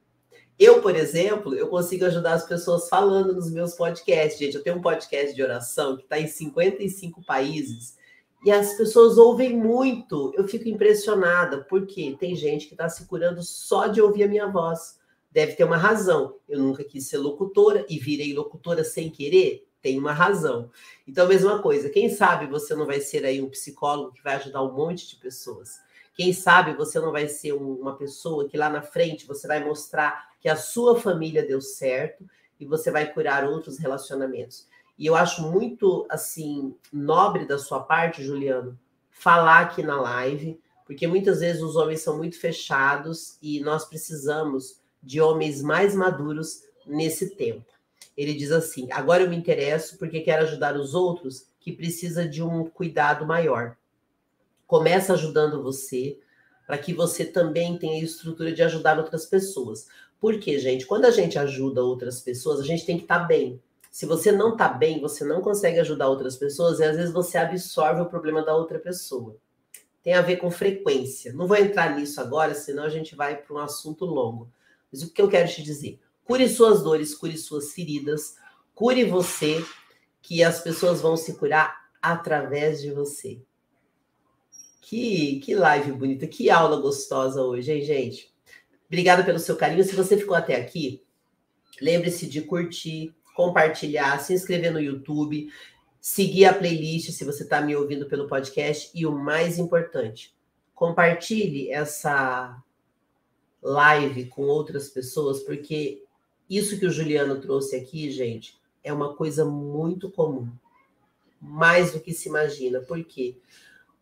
[0.57, 4.39] Eu, por exemplo, eu consigo ajudar as pessoas falando nos meus podcasts.
[4.39, 7.97] Gente, eu tenho um podcast de oração que está em 55 países
[8.45, 10.31] e as pessoas ouvem muito.
[10.37, 14.47] Eu fico impressionada, porque tem gente que está se curando só de ouvir a minha
[14.47, 14.99] voz.
[15.31, 16.35] Deve ter uma razão.
[16.47, 19.67] Eu nunca quis ser locutora e virei locutora sem querer.
[19.81, 20.69] Tem uma razão.
[21.07, 21.89] Então, mesma coisa.
[21.89, 25.15] Quem sabe você não vai ser aí um psicólogo que vai ajudar um monte de
[25.15, 25.79] pessoas.
[26.13, 30.34] Quem sabe você não vai ser uma pessoa que lá na frente você vai mostrar
[30.45, 32.23] que a sua família deu certo
[32.59, 34.67] e você vai curar outros relacionamentos.
[34.95, 38.77] E eu acho muito assim nobre da sua parte, Juliano,
[39.09, 44.79] falar aqui na live, porque muitas vezes os homens são muito fechados e nós precisamos
[45.01, 47.65] de homens mais maduros nesse tempo.
[48.15, 52.43] Ele diz assim: agora eu me interesso porque quero ajudar os outros que precisa de
[52.43, 53.75] um cuidado maior.
[54.67, 56.19] Começa ajudando você,
[56.65, 59.87] para que você também tenha estrutura de ajudar outras pessoas.
[60.19, 63.61] Porque, gente, quando a gente ajuda outras pessoas, a gente tem que estar tá bem.
[63.91, 67.37] Se você não está bem, você não consegue ajudar outras pessoas e às vezes você
[67.37, 69.37] absorve o problema da outra pessoa.
[70.03, 71.31] Tem a ver com frequência.
[71.31, 74.51] Não vou entrar nisso agora, senão a gente vai para um assunto longo.
[74.91, 75.99] Mas o que eu quero te dizer?
[76.25, 78.35] Cure suas dores, cure suas feridas,
[78.73, 79.63] cure você,
[80.21, 83.39] que as pessoas vão se curar através de você.
[84.81, 88.34] Que, que live bonita, que aula gostosa hoje, hein, gente?
[88.87, 89.83] Obrigada pelo seu carinho.
[89.83, 91.03] Se você ficou até aqui,
[91.81, 95.51] lembre-se de curtir, compartilhar, se inscrever no YouTube,
[95.99, 100.35] seguir a playlist se você está me ouvindo pelo podcast e o mais importante,
[100.73, 102.61] compartilhe essa
[103.61, 106.03] live com outras pessoas, porque
[106.49, 110.47] isso que o Juliano trouxe aqui, gente, é uma coisa muito comum.
[111.41, 112.79] Mais do que se imagina.
[112.81, 113.37] Por quê?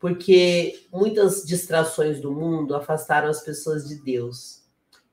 [0.03, 4.61] porque muitas distrações do mundo afastaram as pessoas de Deus.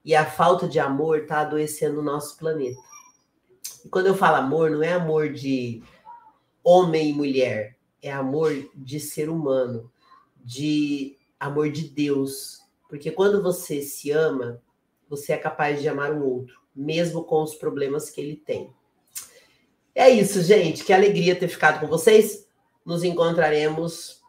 [0.04, 2.80] E a falta de amor está adoecendo o nosso planeta.
[3.84, 5.82] E quando eu falo amor, não é amor de
[6.62, 9.90] homem e mulher, é amor de ser humano,
[10.36, 12.60] de amor de Deus.
[12.88, 14.60] Porque quando você se ama,
[15.08, 18.72] você é capaz de amar o outro, mesmo com os problemas que ele tem.
[19.94, 20.84] É isso, gente.
[20.84, 22.46] Que alegria ter ficado com vocês.
[22.84, 24.20] Nos encontraremos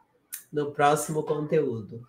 [0.51, 2.01] no próximo conteúdo.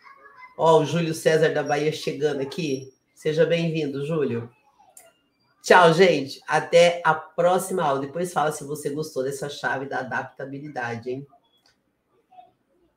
[0.57, 2.93] Ó, o Júlio César da Bahia chegando aqui.
[3.23, 4.51] Seja bem-vindo, Júlio.
[5.63, 6.41] Tchau, gente.
[6.45, 8.01] Até a próxima aula.
[8.01, 11.27] Depois fala se você gostou dessa chave da adaptabilidade, hein?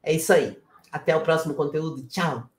[0.01, 0.59] É isso aí.
[0.91, 2.07] Até o próximo conteúdo.
[2.07, 2.49] Tchau.